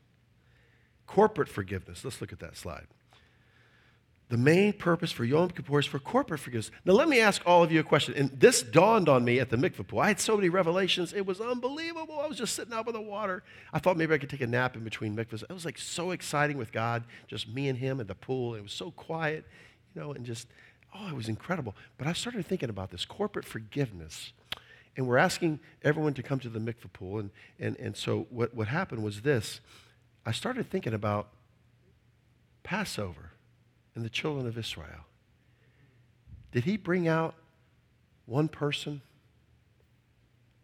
[1.07, 2.05] Corporate forgiveness.
[2.05, 2.89] Let's look at that slide.
[4.29, 6.73] The main purpose for Yom Kippur is for corporate forgiveness.
[6.85, 8.15] Now, let me ask all of you a question.
[8.17, 10.01] And this dawned on me at the mikveh pool.
[10.01, 11.13] I had so many revelations.
[11.13, 12.19] It was unbelievable.
[12.19, 13.45] I was just sitting out by the water.
[13.73, 15.45] I thought maybe I could take a nap in between mikvahs.
[15.45, 18.57] It was like so exciting with God, just me and Him at the pool.
[18.57, 19.45] It was so quiet,
[19.95, 20.49] you know, and just,
[20.93, 21.77] oh, it was incredible.
[21.99, 24.33] But I started thinking about this corporate forgiveness.
[24.97, 27.19] And we're asking everyone to come to the mikveh pool.
[27.19, 29.61] And, and, and so what, what happened was this
[30.27, 31.29] I started thinking about
[32.63, 33.31] Passover
[33.95, 35.07] and the children of Israel?
[36.53, 37.35] Did he bring out
[38.27, 39.03] one person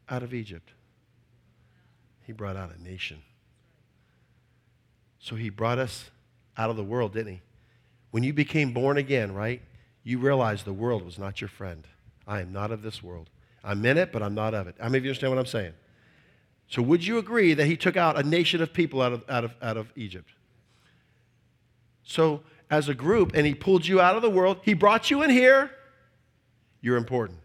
[0.09, 0.73] out of Egypt?
[2.27, 3.23] He brought out a nation.
[5.19, 6.11] So he brought us
[6.57, 7.41] out of the world, didn't he?
[8.11, 9.63] When you became born again, right?
[10.03, 11.87] You realized the world was not your friend.
[12.27, 13.29] I am not of this world.
[13.67, 14.77] I'm in it, but I'm not of it.
[14.79, 15.73] How many of you understand what I'm saying?
[16.69, 19.45] So, would you agree that he took out a nation of people out of, out
[19.45, 20.31] of, out of Egypt?
[22.03, 24.59] So, as a group and He pulled you out of the world.
[24.63, 25.71] He brought you in here.
[26.81, 27.39] You're important.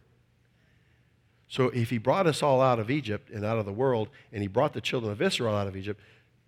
[1.47, 4.41] So if He brought us all out of Egypt and out of the world, and
[4.41, 5.99] He brought the children of Israel out of Egypt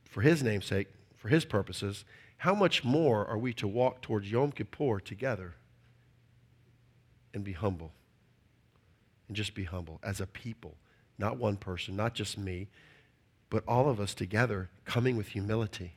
[0.06, 2.06] for His name's sake, for His purposes,
[2.38, 5.56] how much more are we to walk towards Yom Kippur together
[7.34, 7.92] and be humble?
[9.34, 10.76] And just be humble as a people,
[11.18, 12.68] not one person, not just me,
[13.50, 15.94] but all of us together coming with humility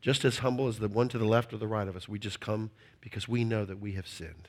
[0.00, 2.08] just as humble as the one to the left or the right of us.
[2.08, 4.46] We just come because we know that we have sinned.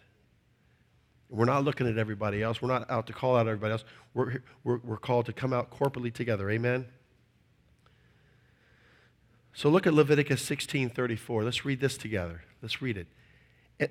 [1.31, 2.61] We're not looking at everybody else.
[2.61, 3.83] We're not out to call out everybody else.
[4.13, 6.47] We're, we're, we're called to come out corporately together.
[6.51, 6.85] Amen?
[9.51, 11.43] So look at Leviticus 16:34.
[11.43, 12.43] Let's read this together.
[12.61, 13.07] Let's read it.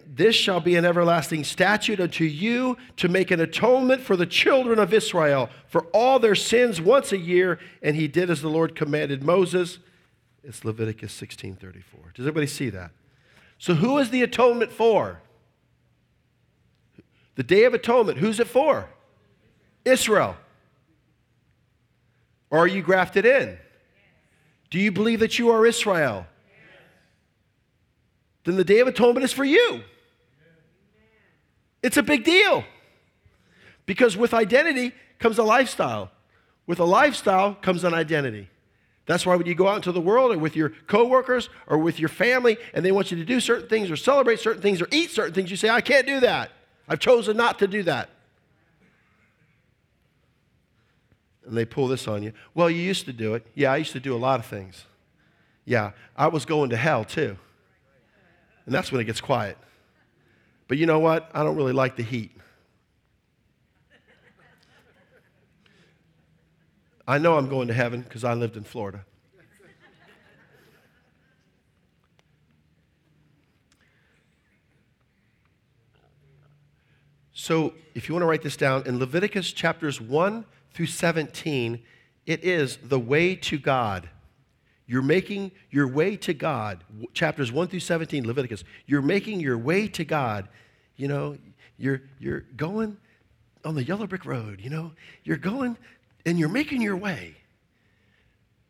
[0.07, 4.79] This shall be an everlasting statute unto you to make an atonement for the children
[4.79, 7.59] of Israel for all their sins once a year.
[7.83, 9.79] And he did as the Lord commanded Moses.
[10.45, 12.13] It's Leviticus 16:34.
[12.15, 12.91] Does everybody see that?
[13.57, 15.21] So who is the atonement for?
[17.37, 18.91] The Day of Atonement, who's it for?
[19.85, 20.37] Israel.
[22.51, 23.59] Or are you grafted in?
[24.71, 26.27] Do you believe that you are Israel?
[28.49, 29.83] Then the Day of Atonement is for you.
[31.83, 32.65] It's a big deal.
[33.85, 36.11] Because with identity comes a lifestyle.
[36.67, 38.49] With a lifestyle comes an identity.
[39.05, 42.01] That's why when you go out into the world or with your coworkers or with
[42.01, 44.89] your family and they want you to do certain things or celebrate certain things or
[44.91, 46.51] eat certain things, you say, I can't do that.
[46.89, 48.09] I've chosen not to do that.
[51.47, 52.33] And they pull this on you.
[52.55, 53.47] Well, you used to do it.
[53.55, 54.87] Yeah, I used to do a lot of things.
[55.67, 57.37] Yeah, I was going to hell too.
[58.69, 59.57] And that's when it gets quiet.
[60.67, 61.31] But you know what?
[61.33, 62.37] I don't really like the heat.
[67.07, 69.07] I know I'm going to heaven because I lived in Florida.
[77.33, 80.45] So, if you want to write this down, in Leviticus chapters 1
[80.75, 81.83] through 17,
[82.27, 84.11] it is the way to God.
[84.89, 86.83] You're making your way to God.
[87.13, 88.65] Chapters 1 through 17, Leviticus.
[88.87, 90.49] You're making your way to God.
[90.97, 91.37] You know,
[91.77, 92.97] you're, you're going
[93.65, 94.93] on the yellow brick road, you know,
[95.25, 95.77] you're going
[96.25, 97.37] and you're making your way.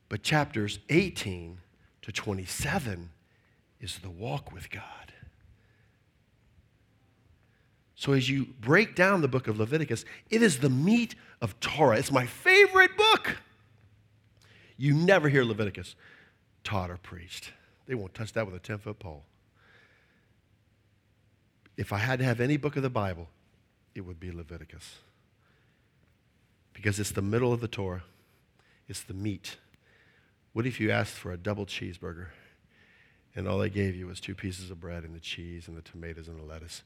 [0.09, 1.59] But chapters 18
[2.03, 3.11] to 27
[3.81, 4.83] is the walk with God.
[7.95, 11.99] So, as you break down the book of Leviticus, it is the meat of Torah.
[11.99, 13.37] It's my favorite book.
[14.79, 15.97] You never hear Leviticus
[16.63, 17.53] taught or preached.
[17.87, 19.25] They won't touch that with a 10 foot pole.
[21.77, 23.29] If I had to have any book of the Bible,
[23.95, 24.99] it would be Leviticus.
[26.73, 28.05] Because it's the middle of the Torah,
[28.87, 29.57] it's the meat.
[30.53, 32.29] What if you asked for a double cheeseburger
[33.35, 35.83] and all they gave you was two pieces of bread and the cheese and the
[35.83, 36.83] tomatoes and the lettuce?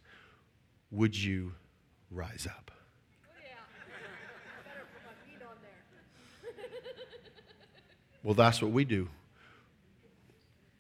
[0.90, 1.55] Would you
[2.11, 2.70] rise up?
[8.23, 9.09] Well, that's what we do.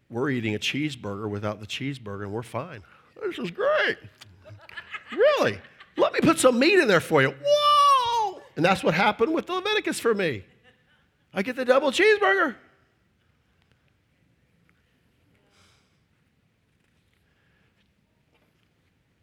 [0.08, 2.82] We're eating a cheeseburger without the cheeseburger, and we're fine.
[3.24, 3.96] This is great.
[5.12, 5.58] really?
[5.96, 7.34] Let me put some meat in there for you.
[7.44, 8.42] Whoa!
[8.56, 10.44] And that's what happened with the Leviticus for me.
[11.32, 12.56] I get the double cheeseburger.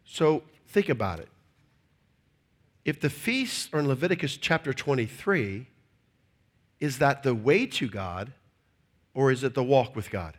[0.05, 1.29] So think about it.
[2.83, 5.67] If the feasts are in Leviticus chapter 23,
[6.79, 8.31] is that the way to God
[9.13, 10.35] or is it the walk with God?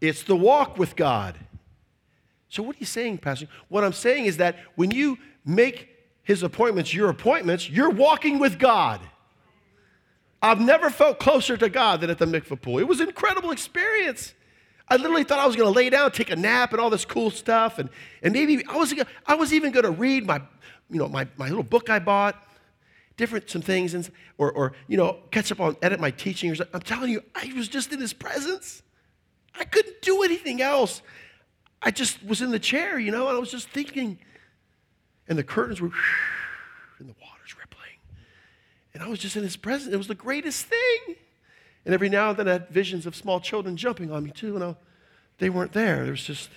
[0.00, 1.36] It's the walk with God.
[2.48, 3.46] So, what are you saying, Pastor?
[3.68, 5.88] What I'm saying is that when you make
[6.22, 9.00] his appointments your appointments, you're walking with God.
[10.40, 12.78] I've never felt closer to God than at the mikvah pool.
[12.78, 14.34] It was an incredible experience.
[14.88, 17.04] I literally thought I was going to lay down, take a nap, and all this
[17.04, 17.78] cool stuff.
[17.78, 17.90] And,
[18.22, 18.94] and maybe I was,
[19.26, 20.40] I was even going to read my,
[20.90, 22.36] you know, my, my little book I bought,
[23.18, 26.50] different some things, and, or, or, you know, catch up on, edit my teaching.
[26.50, 26.74] or something.
[26.74, 28.82] I'm telling you, I was just in his presence.
[29.58, 31.02] I couldn't do anything else.
[31.82, 34.18] I just was in the chair, you know, and I was just thinking.
[35.28, 35.90] And the curtains were,
[36.98, 37.98] and the water's rippling.
[38.94, 39.92] And I was just in his presence.
[39.92, 41.16] It was the greatest thing.
[41.84, 44.54] And every now and then I had visions of small children jumping on me too,
[44.54, 44.76] and I,
[45.38, 46.02] they weren't there.
[46.02, 46.50] There was just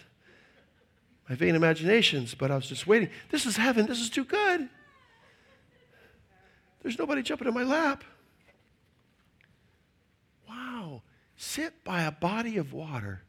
[1.28, 3.10] my vain imaginations, but I was just waiting.
[3.30, 3.86] This is heaven.
[3.88, 4.70] This is too good.
[6.82, 8.04] There's nobody jumping in my lap.
[10.50, 11.04] Wow.
[11.36, 13.24] Sit by a body of water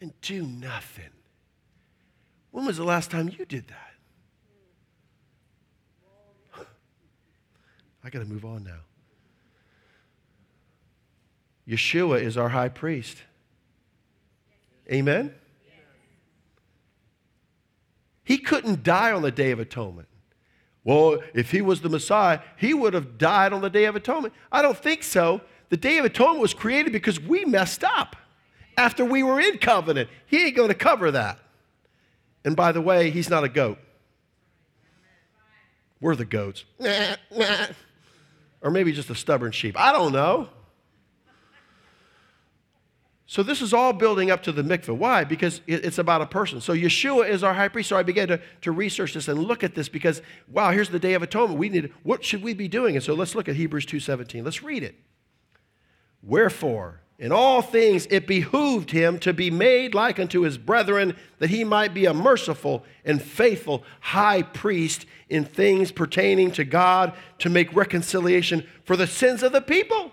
[0.00, 1.10] and do nothing.
[2.50, 3.92] When was the last time you did that?
[8.02, 8.80] I got to move on now.
[11.68, 13.18] Yeshua is our high priest.
[14.90, 15.34] Amen?
[18.22, 20.08] He couldn't die on the Day of Atonement.
[20.86, 24.32] Well, if he was the Messiah, he would have died on the Day of Atonement.
[24.52, 25.40] I don't think so.
[25.68, 28.14] The Day of Atonement was created because we messed up
[28.76, 30.08] after we were in covenant.
[30.26, 31.40] He ain't going to cover that.
[32.44, 33.78] And by the way, he's not a goat.
[36.00, 36.64] We're the goats.
[38.62, 39.78] Or maybe just a stubborn sheep.
[39.78, 40.48] I don't know.
[43.28, 44.96] So this is all building up to the mikveh.
[44.96, 45.24] Why?
[45.24, 46.60] Because it's about a person.
[46.60, 47.88] So Yeshua is our high priest.
[47.88, 51.00] So I began to, to research this and look at this because, wow, here's the
[51.00, 51.58] Day of Atonement.
[51.58, 52.94] We need, what should we be doing?
[52.94, 54.44] And so let's look at Hebrews 2.17.
[54.44, 54.94] Let's read it.
[56.22, 61.50] Wherefore, in all things it behooved him to be made like unto his brethren, that
[61.50, 67.48] he might be a merciful and faithful high priest in things pertaining to God to
[67.48, 70.12] make reconciliation for the sins of the people.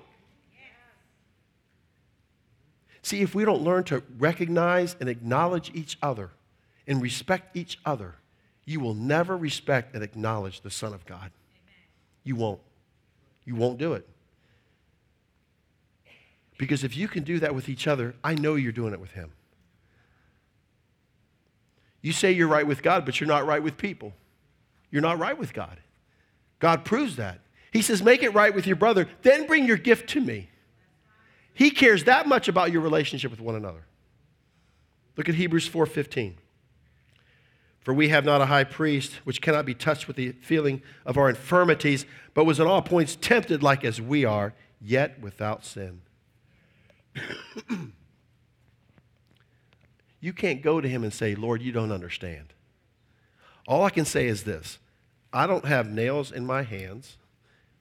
[3.04, 6.32] See, if we don't learn to recognize and acknowledge each other
[6.88, 8.16] and respect each other,
[8.66, 11.20] you will never respect and acknowledge the Son of God.
[11.20, 11.84] Amen.
[12.24, 12.62] You won't.
[13.44, 14.08] You won't do it.
[16.58, 19.12] Because if you can do that with each other, I know you're doing it with
[19.12, 19.34] Him.
[22.02, 24.14] You say you're right with God, but you're not right with people.
[24.92, 25.78] You're not right with God.
[26.60, 27.40] God proves that.
[27.72, 30.50] He says, Make it right with your brother, then bring your gift to me.
[31.54, 33.86] He cares that much about your relationship with one another.
[35.16, 36.36] Look at Hebrews 4:15.
[37.82, 41.18] For we have not a high priest which cannot be touched with the feeling of
[41.18, 46.02] our infirmities, but was in all points tempted like as we are, yet without sin.
[50.22, 52.54] you can't go to him and say, Lord, you don't understand.
[53.68, 54.80] All I can say is this
[55.34, 57.18] I don't have nails in my hands,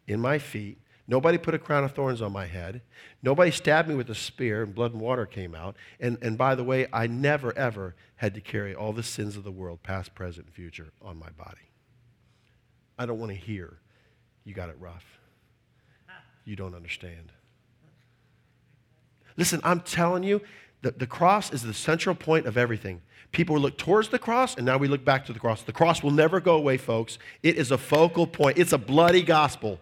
[0.08, 0.78] in my feet,
[1.12, 2.80] Nobody put a crown of thorns on my head.
[3.22, 5.76] Nobody stabbed me with a spear, and blood and water came out.
[6.00, 9.44] And, and by the way, I never, ever had to carry all the sins of
[9.44, 11.68] the world, past, present, and future, on my body.
[12.98, 13.76] I don't want to hear,
[14.44, 15.04] you got it rough.
[16.46, 17.30] You don't understand.
[19.36, 20.40] Listen, I'm telling you,
[20.80, 23.02] The, the cross is the central point of everything.
[23.30, 25.62] People look towards the cross, and now we look back to the cross.
[25.62, 27.18] The cross will never go away, folks.
[27.42, 29.78] It is a focal point, it's a bloody gospel.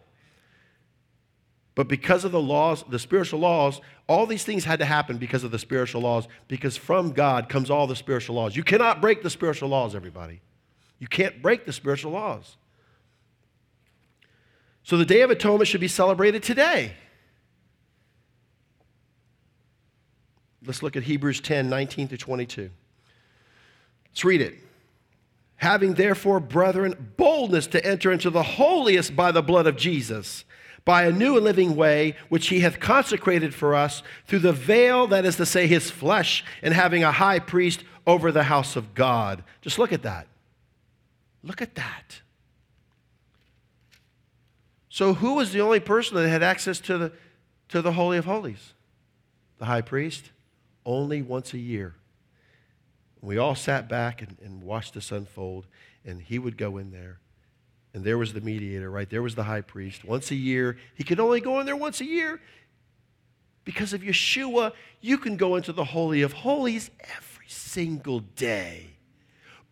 [1.74, 5.44] But because of the laws, the spiritual laws, all these things had to happen because
[5.44, 8.56] of the spiritual laws, because from God comes all the spiritual laws.
[8.56, 10.40] You cannot break the spiritual laws, everybody.
[10.98, 12.56] You can't break the spiritual laws.
[14.82, 16.92] So the Day of Atonement should be celebrated today.
[20.64, 22.70] Let's look at Hebrews 10 19 to 22.
[24.10, 24.54] Let's read it.
[25.56, 30.44] Having therefore, brethren, boldness to enter into the holiest by the blood of Jesus,
[30.84, 35.06] by a new and living way, which he hath consecrated for us through the veil,
[35.08, 38.94] that is to say, his flesh, and having a high priest over the house of
[38.94, 39.44] God.
[39.60, 40.26] Just look at that.
[41.42, 42.20] Look at that.
[44.88, 47.12] So, who was the only person that had access to the,
[47.68, 48.74] to the Holy of Holies?
[49.58, 50.30] The high priest?
[50.84, 51.94] Only once a year.
[53.20, 55.66] We all sat back and, and watched this unfold,
[56.04, 57.20] and he would go in there.
[57.92, 59.08] And there was the mediator, right?
[59.08, 60.04] There was the high priest.
[60.04, 60.76] Once a year.
[60.94, 62.40] He could only go in there once a year.
[63.64, 68.86] Because of Yeshua, you can go into the Holy of Holies every single day.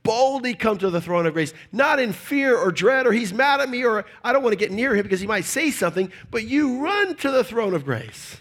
[0.03, 3.61] Boldly come to the throne of grace, not in fear or dread, or he's mad
[3.61, 6.13] at me, or I don't want to get near him because he might say something,
[6.31, 8.37] but you run to the throne of grace.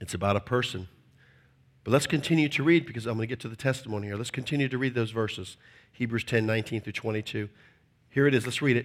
[0.00, 0.88] It's about a person.
[1.88, 4.16] But let's continue to read because I'm going to get to the testimony here.
[4.16, 5.56] Let's continue to read those verses
[5.92, 7.48] Hebrews 10 19 through 22.
[8.10, 8.44] Here it is.
[8.44, 8.84] Let's read it.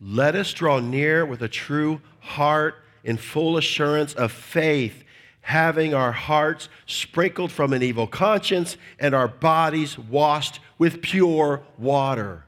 [0.00, 5.04] Let us draw near with a true heart in full assurance of faith,
[5.42, 12.46] having our hearts sprinkled from an evil conscience and our bodies washed with pure water.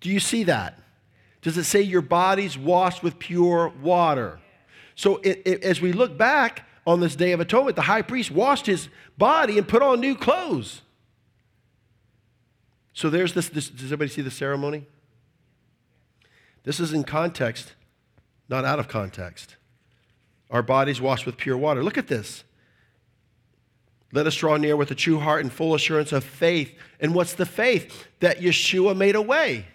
[0.00, 0.78] Do you see that?
[1.42, 4.40] Does it say your body's washed with pure water?
[4.94, 8.30] So it, it, as we look back on this Day of Atonement, the high priest
[8.30, 10.82] washed his body and put on new clothes.
[12.92, 14.86] So there's this, this does everybody see the ceremony?
[16.64, 17.74] This is in context,
[18.48, 19.56] not out of context.
[20.50, 21.82] Our bodies washed with pure water.
[21.82, 22.42] Look at this.
[24.12, 26.76] Let us draw near with a true heart and full assurance of faith.
[26.98, 28.08] And what's the faith?
[28.18, 29.66] That Yeshua made a way.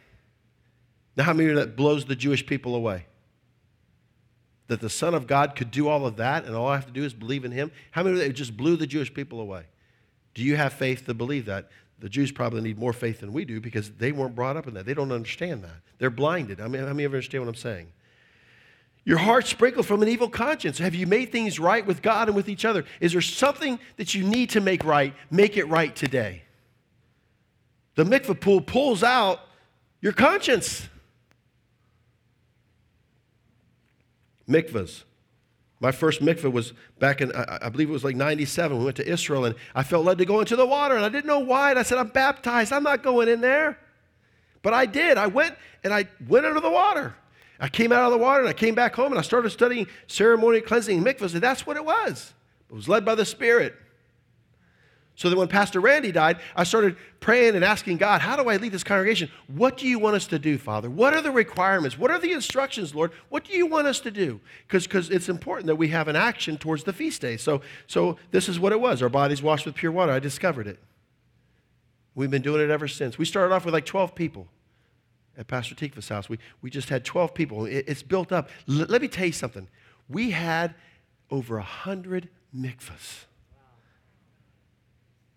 [1.15, 3.05] Now, how many of that blows the Jewish people away?
[4.67, 6.91] That the Son of God could do all of that and all I have to
[6.91, 7.71] do is believe in Him?
[7.91, 9.63] How many of that just blew the Jewish people away?
[10.33, 11.69] Do you have faith to believe that?
[11.99, 14.73] The Jews probably need more faith than we do because they weren't brought up in
[14.73, 14.85] that.
[14.85, 15.77] They don't understand that.
[15.97, 16.59] They're blinded.
[16.59, 17.87] I mean, how many of you understand what I'm saying?
[19.05, 20.79] Your heart sprinkled from an evil conscience.
[20.79, 22.85] Have you made things right with God and with each other?
[22.99, 25.13] Is there something that you need to make right?
[25.29, 26.41] Make it right today.
[27.93, 29.41] The mikvah pool pulls out
[30.01, 30.89] your conscience.
[34.49, 35.03] Mikvahs.
[35.79, 38.77] My first mikvah was back in, I, believe it was like 97.
[38.77, 41.09] We went to Israel and I felt led to go into the water and I
[41.09, 41.71] didn't know why.
[41.71, 42.71] And I said, I'm baptized.
[42.71, 43.77] I'm not going in there.
[44.61, 45.17] But I did.
[45.17, 47.15] I went and I went under the water.
[47.59, 49.87] I came out of the water and I came back home and I started studying
[50.07, 51.33] ceremonial cleansing mikvahs.
[51.33, 52.33] And that's what it was.
[52.69, 53.75] It was led by the Spirit.
[55.17, 58.57] So that when Pastor Randy died, I started praying and asking God, how do I
[58.57, 59.31] lead this congregation?
[59.47, 60.89] What do you want us to do, Father?
[60.89, 61.97] What are the requirements?
[61.97, 63.11] What are the instructions, Lord?
[63.29, 64.41] What do you want us to do?
[64.67, 67.37] Because it's important that we have an action towards the feast day.
[67.37, 69.01] So, so this is what it was.
[69.01, 70.11] Our bodies washed with pure water.
[70.11, 70.79] I discovered it.
[72.13, 73.17] We've been doing it ever since.
[73.17, 74.47] We started off with like 12 people
[75.37, 76.27] at Pastor Tikva's house.
[76.27, 77.65] We, we just had 12 people.
[77.65, 78.49] It, it's built up.
[78.69, 79.69] L- let me tell you something.
[80.09, 80.75] We had
[81.31, 83.25] over 100 mikvahs.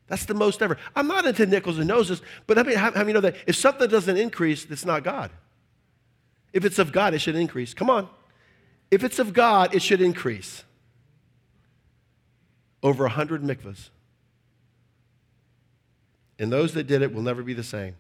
[0.09, 0.79] That's the most ever.
[0.97, 3.57] I'm not into nickels and noses, but I mean, how, how many know that if
[3.57, 5.31] something doesn't increase, it's not God?
[6.53, 7.75] If it's of God, it should increase.
[7.75, 8.09] Come on.
[8.91, 10.65] If it's of God, it should increase.
[12.83, 13.91] Over a hundred mikvahs.
[16.39, 17.97] And those that did it will never be the same.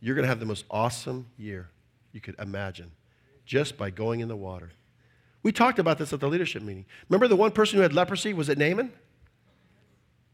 [0.00, 1.68] You're going to have the most awesome year
[2.12, 2.90] you could imagine
[3.46, 4.70] just by going in the water.
[5.42, 6.84] We talked about this at the leadership meeting.
[7.08, 8.34] Remember the one person who had leprosy?
[8.34, 8.92] Was it Naaman?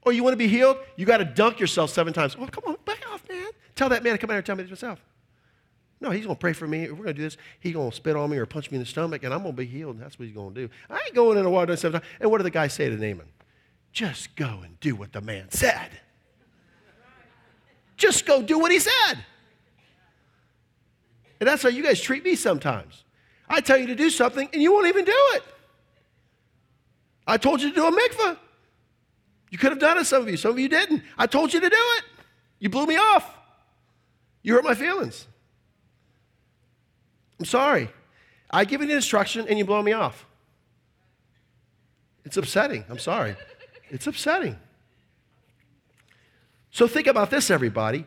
[0.07, 0.79] Oh, you want to be healed?
[0.95, 2.37] You got to dunk yourself seven times.
[2.39, 3.49] Oh, come on, back off, man.
[3.75, 5.01] Tell that man to come out here and tell me this himself.
[6.01, 6.89] No, he's going to pray for me.
[6.89, 8.83] We're going to do this, he's going to spit on me or punch me in
[8.83, 9.97] the stomach, and I'm going to be healed.
[9.97, 10.73] And that's what he's going to do.
[10.89, 12.13] I ain't going in the water seven times.
[12.21, 13.27] And what did the guy say to Naaman?
[13.93, 15.91] Just go and do what the man said.
[17.97, 19.15] Just go do what he said.
[21.41, 23.05] And that's how you guys treat me sometimes.
[23.49, 25.43] I tell you to do something, and you won't even do it.
[27.27, 28.39] I told you to do a mikvah.
[29.51, 30.37] You could have done it, some of you.
[30.37, 31.03] Some of you didn't.
[31.17, 32.05] I told you to do it.
[32.59, 33.37] You blew me off.
[34.43, 35.27] You hurt my feelings.
[37.39, 37.91] I'm sorry.
[38.51, 40.27] I give you an instruction and you blow me off.
[42.25, 42.85] It's upsetting.
[42.89, 43.37] I'm sorry.
[43.91, 44.57] It's upsetting.
[46.71, 48.05] So think about this, everybody.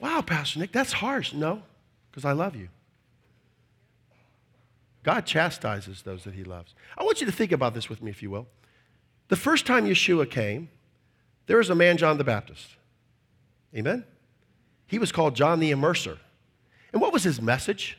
[0.00, 1.32] Wow, Pastor Nick, that's harsh.
[1.32, 1.62] No,
[2.10, 2.68] because I love you.
[5.02, 6.74] God chastises those that he loves.
[6.96, 8.46] I want you to think about this with me, if you will.
[9.28, 10.68] The first time Yeshua came,
[11.46, 12.76] there was a man, John the Baptist.
[13.74, 14.04] Amen?
[14.86, 16.18] He was called John the Immerser.
[16.92, 17.98] And what was his message?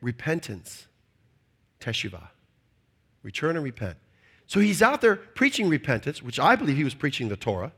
[0.00, 0.86] Repentance,
[1.80, 2.28] teshuvah.
[3.22, 3.98] Return and repent.
[4.46, 7.72] So he's out there preaching repentance, which I believe he was preaching the Torah,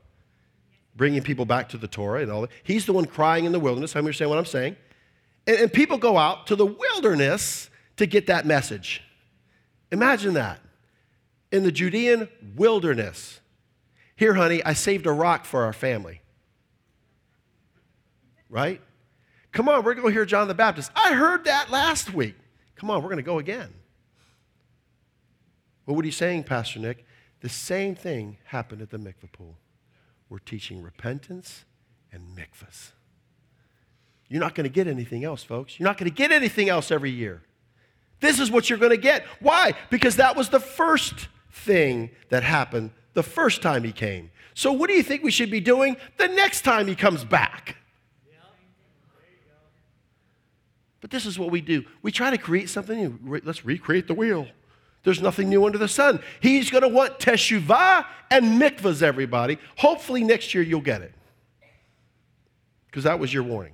[0.95, 2.51] bringing people back to the Torah and all that.
[2.63, 3.93] He's the one crying in the wilderness.
[3.93, 4.75] How many understand what I'm saying?
[5.47, 9.03] And, and people go out to the wilderness to get that message.
[9.91, 10.59] Imagine that.
[11.53, 13.39] In the Judean wilderness.
[14.15, 16.21] Here, honey, I saved a rock for our family.
[18.49, 18.81] Right?
[19.51, 20.91] Come on, we're going to hear John the Baptist.
[20.95, 22.33] I heard that last week.
[22.75, 23.71] Come on, we're going to go again.
[25.85, 27.05] Well, what are you saying, Pastor Nick?
[27.41, 29.57] The same thing happened at the mikvah pool.
[30.29, 31.65] We're teaching repentance
[32.11, 32.93] and mikvahs.
[34.27, 35.79] You're not going to get anything else, folks.
[35.79, 37.43] You're not going to get anything else every year.
[38.21, 39.23] This is what you're going to get.
[39.39, 39.73] Why?
[39.91, 44.31] Because that was the first thing that happened the first time he came.
[44.55, 47.77] So, what do you think we should be doing the next time he comes back?
[50.99, 51.83] But this is what we do.
[52.01, 53.41] We try to create something, new.
[53.43, 54.47] let's recreate the wheel.
[55.03, 56.21] There's nothing new under the sun.
[56.39, 59.57] He's going to want teshuvah and mikvahs, everybody.
[59.77, 61.13] Hopefully, next year you'll get it.
[62.85, 63.73] Because that was your warning.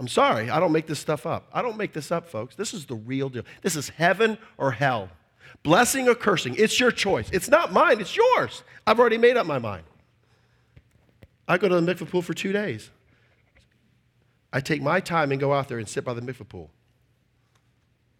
[0.00, 1.48] I'm sorry, I don't make this stuff up.
[1.52, 2.56] I don't make this up, folks.
[2.56, 3.44] This is the real deal.
[3.62, 5.10] This is heaven or hell.
[5.62, 6.54] Blessing or cursing.
[6.56, 7.28] It's your choice.
[7.32, 8.62] It's not mine, it's yours.
[8.86, 9.84] I've already made up my mind.
[11.48, 12.90] I go to the mikvah pool for two days.
[14.52, 16.70] I take my time and go out there and sit by the mikvah pool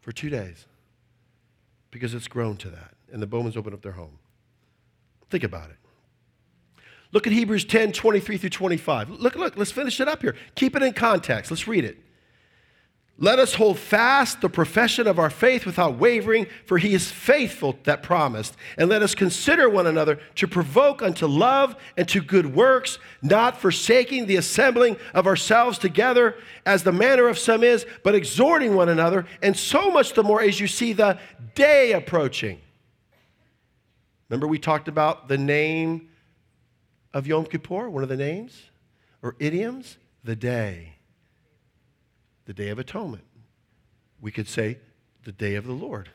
[0.01, 0.67] for two days
[1.91, 2.95] because it's grown to that.
[3.13, 4.19] And the Bowmans open up their home.
[5.31, 5.77] Think about it.
[7.13, 9.11] Look at Hebrews 10 23 through 25.
[9.11, 10.37] Look, look, let's finish it up here.
[10.55, 11.51] Keep it in context.
[11.51, 11.99] Let's read it.
[13.19, 17.79] Let us hold fast the profession of our faith without wavering, for he is faithful
[17.85, 18.55] that promised.
[18.77, 23.59] And let us consider one another to provoke unto love and to good works, not
[23.59, 26.37] forsaking the assembling of ourselves together,
[26.67, 30.43] as the manner of some is, but exhorting one another, and so much the more
[30.43, 31.19] as you see the
[31.55, 32.61] day approaching.
[34.29, 36.11] Remember, we talked about the name
[37.15, 38.65] of Yom Kippur, one of the names
[39.23, 39.97] or idioms?
[40.23, 40.96] The day
[42.47, 43.25] the Day of Atonement.
[44.21, 44.79] We could say
[45.25, 46.09] the day of the Lord.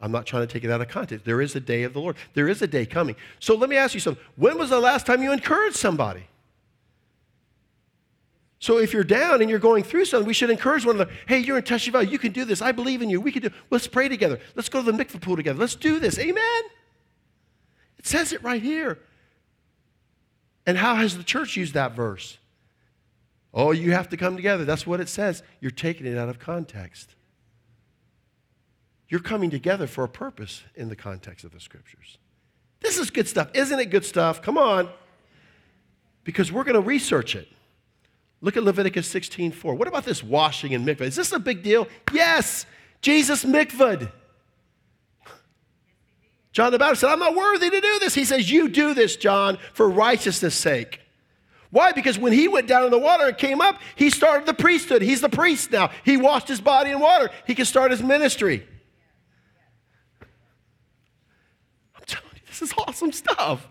[0.00, 1.24] I'm not trying to take it out of context.
[1.24, 2.16] There is a day of the Lord.
[2.34, 3.16] There is a day coming.
[3.38, 4.22] So let me ask you something.
[4.36, 6.26] When was the last time you encouraged somebody?
[8.58, 11.12] So if you're down and you're going through something, we should encourage one another.
[11.28, 12.10] Hey, you're in Teshuvah.
[12.10, 12.62] You can do this.
[12.62, 13.20] I believe in you.
[13.20, 13.50] We can do.
[13.70, 14.40] Let's pray together.
[14.54, 15.58] Let's go to the mikvah pool together.
[15.58, 16.18] Let's do this.
[16.18, 16.62] Amen.
[17.98, 18.98] It says it right here.
[20.66, 22.38] And how has the church used that verse?
[23.54, 24.64] Oh, you have to come together.
[24.64, 25.44] That's what it says.
[25.60, 27.14] You're taking it out of context.
[29.08, 32.18] You're coming together for a purpose in the context of the scriptures.
[32.80, 33.50] This is good stuff.
[33.54, 34.42] Isn't it good stuff?
[34.42, 34.88] Come on.
[36.24, 37.46] Because we're going to research it.
[38.40, 39.76] Look at Leviticus 16:4.
[39.76, 41.02] What about this washing in mikvah?
[41.02, 41.86] Is this a big deal?
[42.12, 42.66] Yes.
[43.00, 44.10] Jesus mikvahed.
[46.52, 48.14] John the Baptist said, I'm not worthy to do this.
[48.14, 51.00] He says, You do this, John, for righteousness' sake.
[51.74, 51.90] Why?
[51.90, 55.02] Because when he went down in the water and came up, he started the priesthood.
[55.02, 55.90] He's the priest now.
[56.04, 57.30] He washed his body in water.
[57.48, 58.64] He can start his ministry.
[61.96, 63.66] I'm telling you, this is awesome stuff.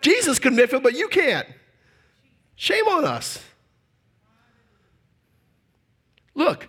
[0.00, 1.48] Jesus can miff it, but you can't.
[2.54, 3.42] Shame on us.
[6.36, 6.68] Look,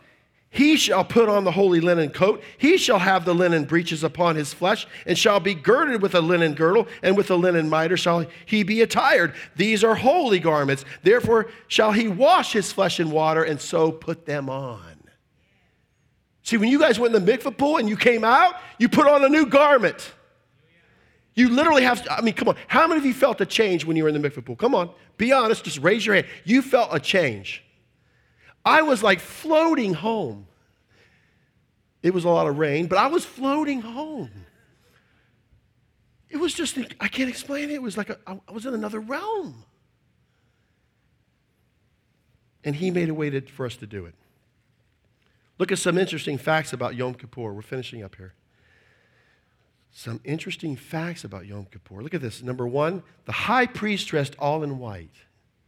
[0.53, 2.43] he shall put on the holy linen coat.
[2.57, 6.19] He shall have the linen breeches upon his flesh, and shall be girded with a
[6.19, 9.33] linen girdle, and with a linen mitre shall he be attired.
[9.55, 10.83] These are holy garments.
[11.03, 14.97] Therefore shall he wash his flesh in water, and so put them on.
[16.43, 19.07] See, when you guys went in the mikvah pool and you came out, you put
[19.07, 20.11] on a new garment.
[21.33, 22.57] You literally have, I mean, come on.
[22.67, 24.57] How many of you felt a change when you were in the mikvah pool?
[24.57, 26.27] Come on, be honest, just raise your hand.
[26.43, 27.63] You felt a change.
[28.63, 30.47] I was like floating home.
[32.03, 34.31] It was a lot of rain, but I was floating home.
[36.29, 37.73] It was just, I can't explain it.
[37.73, 39.65] It was like a, I was in another realm.
[42.63, 44.15] And he made a way to, for us to do it.
[45.59, 47.53] Look at some interesting facts about Yom Kippur.
[47.53, 48.33] We're finishing up here.
[49.91, 52.01] Some interesting facts about Yom Kippur.
[52.01, 52.41] Look at this.
[52.41, 55.11] Number one, the high priest dressed all in white.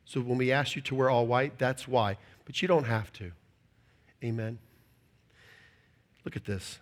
[0.05, 3.11] So when we ask you to wear all white, that's why but you don't have
[3.13, 3.31] to.
[4.23, 4.59] Amen.
[6.25, 6.79] Look at this.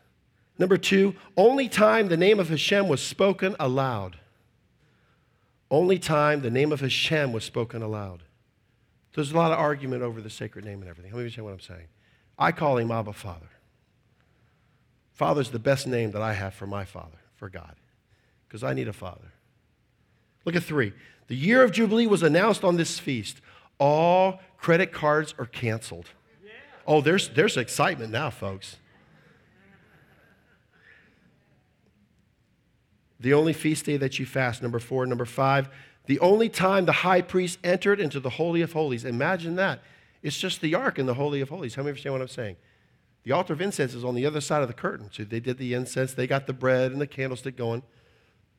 [0.57, 4.17] Number two, only time the name of Hashem was spoken aloud.
[5.71, 8.23] Only time the name of Hashem was spoken aloud.
[9.13, 11.13] There's a lot of argument over the sacred name and everything.
[11.13, 11.88] Let me you what I'm saying.
[12.38, 13.49] I call him Abba Father.
[15.13, 17.75] Father's the best name that I have for my father, for God,
[18.47, 19.31] because I need a father.
[20.45, 20.93] Look at three.
[21.27, 23.39] The year of Jubilee was announced on this feast.
[23.77, 26.05] All credit cards are canceled.
[26.85, 28.77] Oh, there's, there's excitement now, folks.
[33.19, 35.05] The only feast day that you fast, number four.
[35.05, 35.69] Number five,
[36.05, 39.05] the only time the high priest entered into the Holy of Holies.
[39.05, 39.81] Imagine that.
[40.23, 41.75] It's just the ark in the Holy of Holies.
[41.75, 42.55] How many understand what I'm saying?
[43.23, 45.09] The altar of incense is on the other side of the curtain.
[45.11, 47.83] So they did the incense, they got the bread and the candlestick going.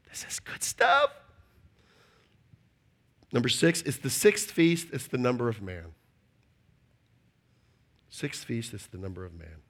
[0.08, 1.10] This is good stuff.
[3.32, 5.94] Number six, it's the sixth feast, it's the number of man.
[8.10, 9.62] Sixth feast, it's the number of man.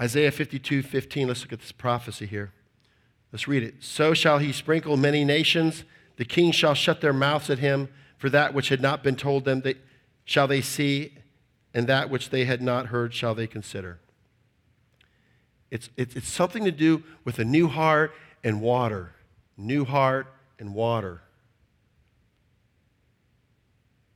[0.00, 2.52] Isaiah 52, 15, let's look at this prophecy here.
[3.32, 3.74] Let's read it.
[3.80, 5.82] So shall he sprinkle many nations.
[6.16, 9.44] The kings shall shut their mouths at him, for that which had not been told
[9.44, 9.74] them they,
[10.24, 11.14] shall they see,
[11.74, 13.98] and that which they had not heard shall they consider.
[15.70, 18.12] It's, it's, it's something to do with a new heart
[18.44, 19.12] and water.
[19.56, 20.28] New heart
[20.58, 21.22] and water.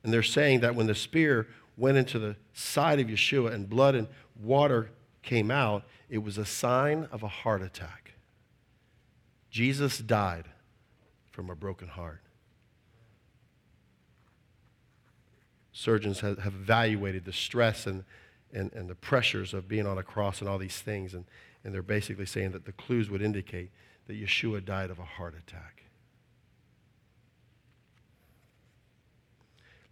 [0.03, 1.47] And they're saying that when the spear
[1.77, 4.07] went into the side of Yeshua and blood and
[4.41, 8.13] water came out, it was a sign of a heart attack.
[9.49, 10.45] Jesus died
[11.31, 12.21] from a broken heart.
[15.71, 18.03] Surgeons have, evaluated the stress and,
[18.53, 21.25] and, and the pressures of being on a cross and all these things, and,
[21.63, 23.71] and they're basically saying that the clues would indicate
[24.07, 25.83] that Yeshua died of a heart attack.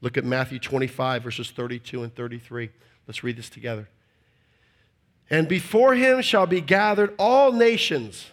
[0.02, 2.70] Look at Matthew 25, verses 32 and 33.
[3.08, 3.88] Let's read this together.
[5.30, 8.32] And before him shall be gathered all nations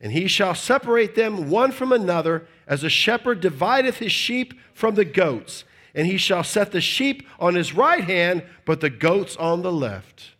[0.00, 4.94] and he shall separate them one from another, as a shepherd divideth his sheep from
[4.94, 5.64] the goats.
[5.94, 9.72] And he shall set the sheep on his right hand, but the goats on the
[9.72, 10.30] left.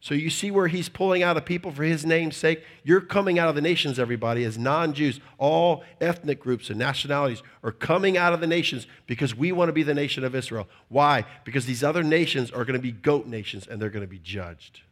[0.00, 2.62] So you see where he's pulling out a people for his name's sake.
[2.84, 5.18] You're coming out of the nations, everybody, as non Jews.
[5.38, 9.72] All ethnic groups and nationalities are coming out of the nations because we want to
[9.72, 10.68] be the nation of Israel.
[10.88, 11.24] Why?
[11.44, 14.20] Because these other nations are going to be goat nations and they're going to be
[14.20, 14.82] judged.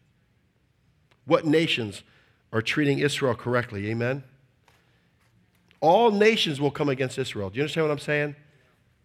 [1.24, 2.02] What nations
[2.52, 3.88] are treating Israel correctly.
[3.90, 4.24] Amen?
[5.80, 7.50] All nations will come against Israel.
[7.50, 8.36] Do you understand what I'm saying?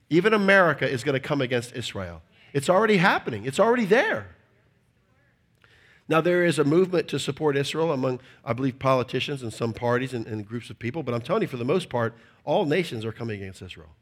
[0.10, 2.22] Even America is going to come against Israel.
[2.54, 4.36] It's already happening, it's already there.
[6.12, 10.14] Now, there is a movement to support Israel among, I believe, politicians and some parties
[10.14, 12.14] and, and groups of people, but I'm telling you, for the most part,
[12.44, 13.96] all nations are coming against Israel.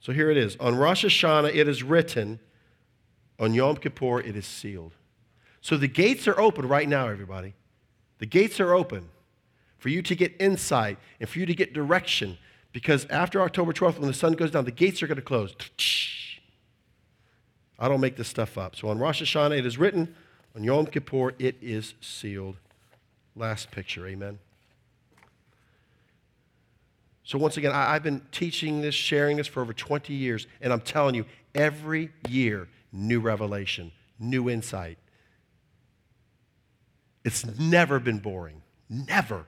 [0.00, 0.54] So here it is.
[0.60, 2.40] On Rosh Hashanah, it is written,
[3.38, 4.92] on Yom Kippur, it is sealed.
[5.62, 7.54] So the gates are open right now, everybody.
[8.18, 9.08] The gates are open
[9.78, 12.36] for you to get insight and for you to get direction
[12.72, 15.54] because after October 12th, when the sun goes down, the gates are going to close.
[17.78, 18.76] I don't make this stuff up.
[18.76, 20.14] So on Rosh Hashanah, it is written,
[20.54, 22.56] on Yom Kippur, it is sealed.
[23.34, 24.38] Last picture, amen.
[27.24, 30.72] So, once again, I, have been teaching this, sharing this for over 20 years, and
[30.72, 31.24] I'm telling you,
[31.54, 34.98] every year, new revelation, new insight.
[37.24, 38.62] It's never been boring.
[38.90, 39.46] Never.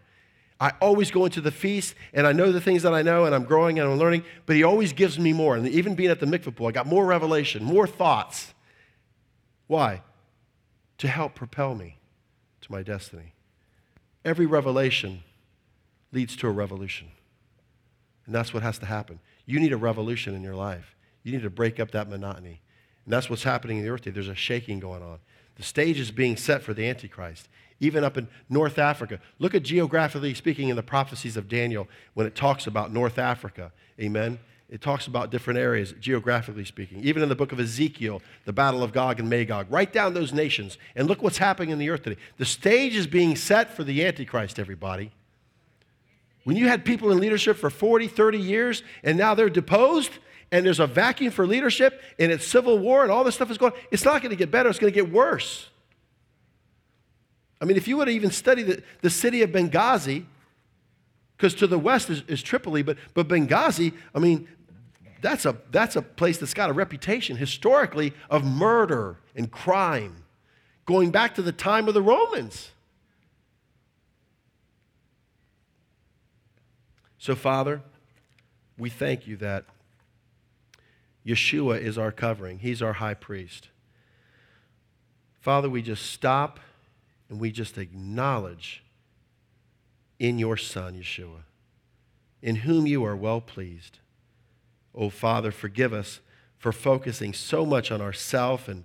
[0.61, 3.35] I always go into the feast and I know the things that I know and
[3.35, 5.57] I'm growing and I'm learning, but he always gives me more.
[5.57, 8.55] And even being at the mikvah pool, I got more revelation, more thoughts.
[9.67, 10.03] Why?
[10.99, 11.99] To help propel me
[12.61, 13.35] to my destiny.
[14.25, 15.23] Every revelation
[16.13, 17.09] leads to a revolution.
[18.27, 19.19] And that's what has to happen.
[19.45, 20.95] You need a revolution in your life.
[21.25, 22.61] You need to break up that monotony.
[23.05, 24.15] And that's what's happening in the earth today.
[24.15, 25.19] There's a shaking going on.
[25.57, 27.49] The stage is being set for the Antichrist
[27.85, 29.21] even up in North Africa.
[29.39, 33.73] Look at geographically speaking in the prophecies of Daniel when it talks about North Africa.
[34.01, 34.39] Amen.
[34.71, 37.01] It talks about different areas, geographically speaking.
[37.05, 39.67] Even in the book of Ezekiel, the battle of Gog and Magog.
[39.71, 42.21] Write down those nations and look what's happening in the earth today.
[42.39, 45.13] The stage is being set for the Antichrist, everybody.
[46.45, 50.11] When you had people in leadership for 40, 30 years, and now they're deposed,
[50.51, 53.59] and there's a vacuum for leadership, and it's civil war, and all this stuff is
[53.59, 55.69] going it's not going to get better, it's going to get worse.
[57.61, 60.25] I mean, if you would even study the, the city of Benghazi,
[61.37, 64.49] because to the west is, is Tripoli, but, but Benghazi, I mean,
[65.21, 70.25] that's a, that's a place that's got a reputation historically of murder and crime,
[70.87, 72.71] going back to the time of the Romans.
[77.19, 77.81] So, Father,
[78.77, 79.65] we thank you that
[81.27, 83.69] Yeshua is our covering, He's our high priest.
[85.41, 86.61] Father, we just stop
[87.29, 88.83] and we just acknowledge
[90.19, 91.43] in your Son, Yeshua,
[92.43, 93.99] in whom you are well pleased.
[94.95, 96.21] Oh, Father, forgive us
[96.59, 98.85] for focusing so much on ourself and,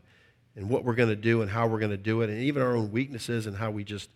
[0.55, 2.61] and what we're going to do and how we're going to do it, and even
[2.61, 4.09] our own weaknesses and how we just,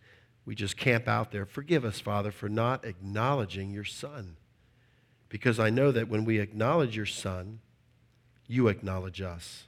[0.46, 1.46] we just camp out there.
[1.46, 4.36] Forgive us, Father, for not acknowledging your Son.
[5.30, 7.60] Because I know that when we acknowledge your Son,
[8.48, 9.68] you acknowledge us.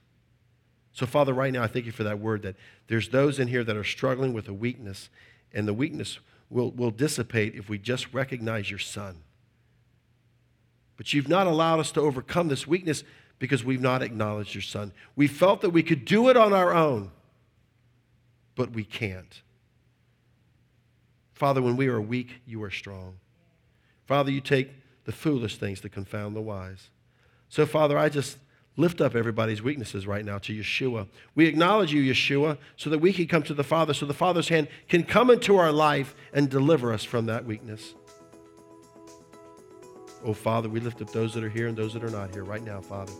[0.95, 2.55] So, Father, right now, I thank you for that word that
[2.87, 5.09] there's those in here that are struggling with a weakness,
[5.53, 6.19] and the weakness
[6.49, 9.17] will, will dissipate if we just recognize your Son.
[10.95, 13.03] But you've not allowed us to overcome this weakness
[13.39, 14.93] because we've not acknowledged your Son.
[15.17, 17.11] We felt that we could do it on our own,
[18.55, 19.41] but we can't.
[21.33, 23.15] Father, when we are weak, you are strong.
[24.05, 24.69] Father, you take
[25.03, 26.89] the foolish things to confound the wise.
[27.49, 28.37] So, Father, I just
[28.77, 31.07] lift up everybody's weaknesses right now to Yeshua.
[31.33, 34.49] We acknowledge you, Yeshua, so that we can come to the Father, so the Father's
[34.49, 37.95] hand can come into our life and deliver us from that weakness.
[40.23, 42.43] Oh, Father, we lift up those that are here and those that are not here
[42.43, 43.13] right now, Father.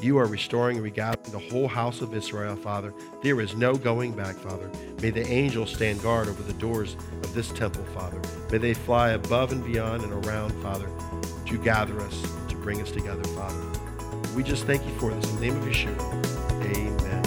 [0.00, 2.92] You are restoring and regathering the whole house of Israel, Father.
[3.22, 4.68] There is no going back, Father.
[5.00, 8.20] May the angels stand guard over the doors of this temple, Father.
[8.50, 10.90] May they fly above and beyond and around, Father,
[11.46, 13.71] to gather us, to bring us together, Father.
[14.34, 15.30] We just thank you for this.
[15.30, 15.96] In the name of Yeshua,
[16.64, 17.21] amen.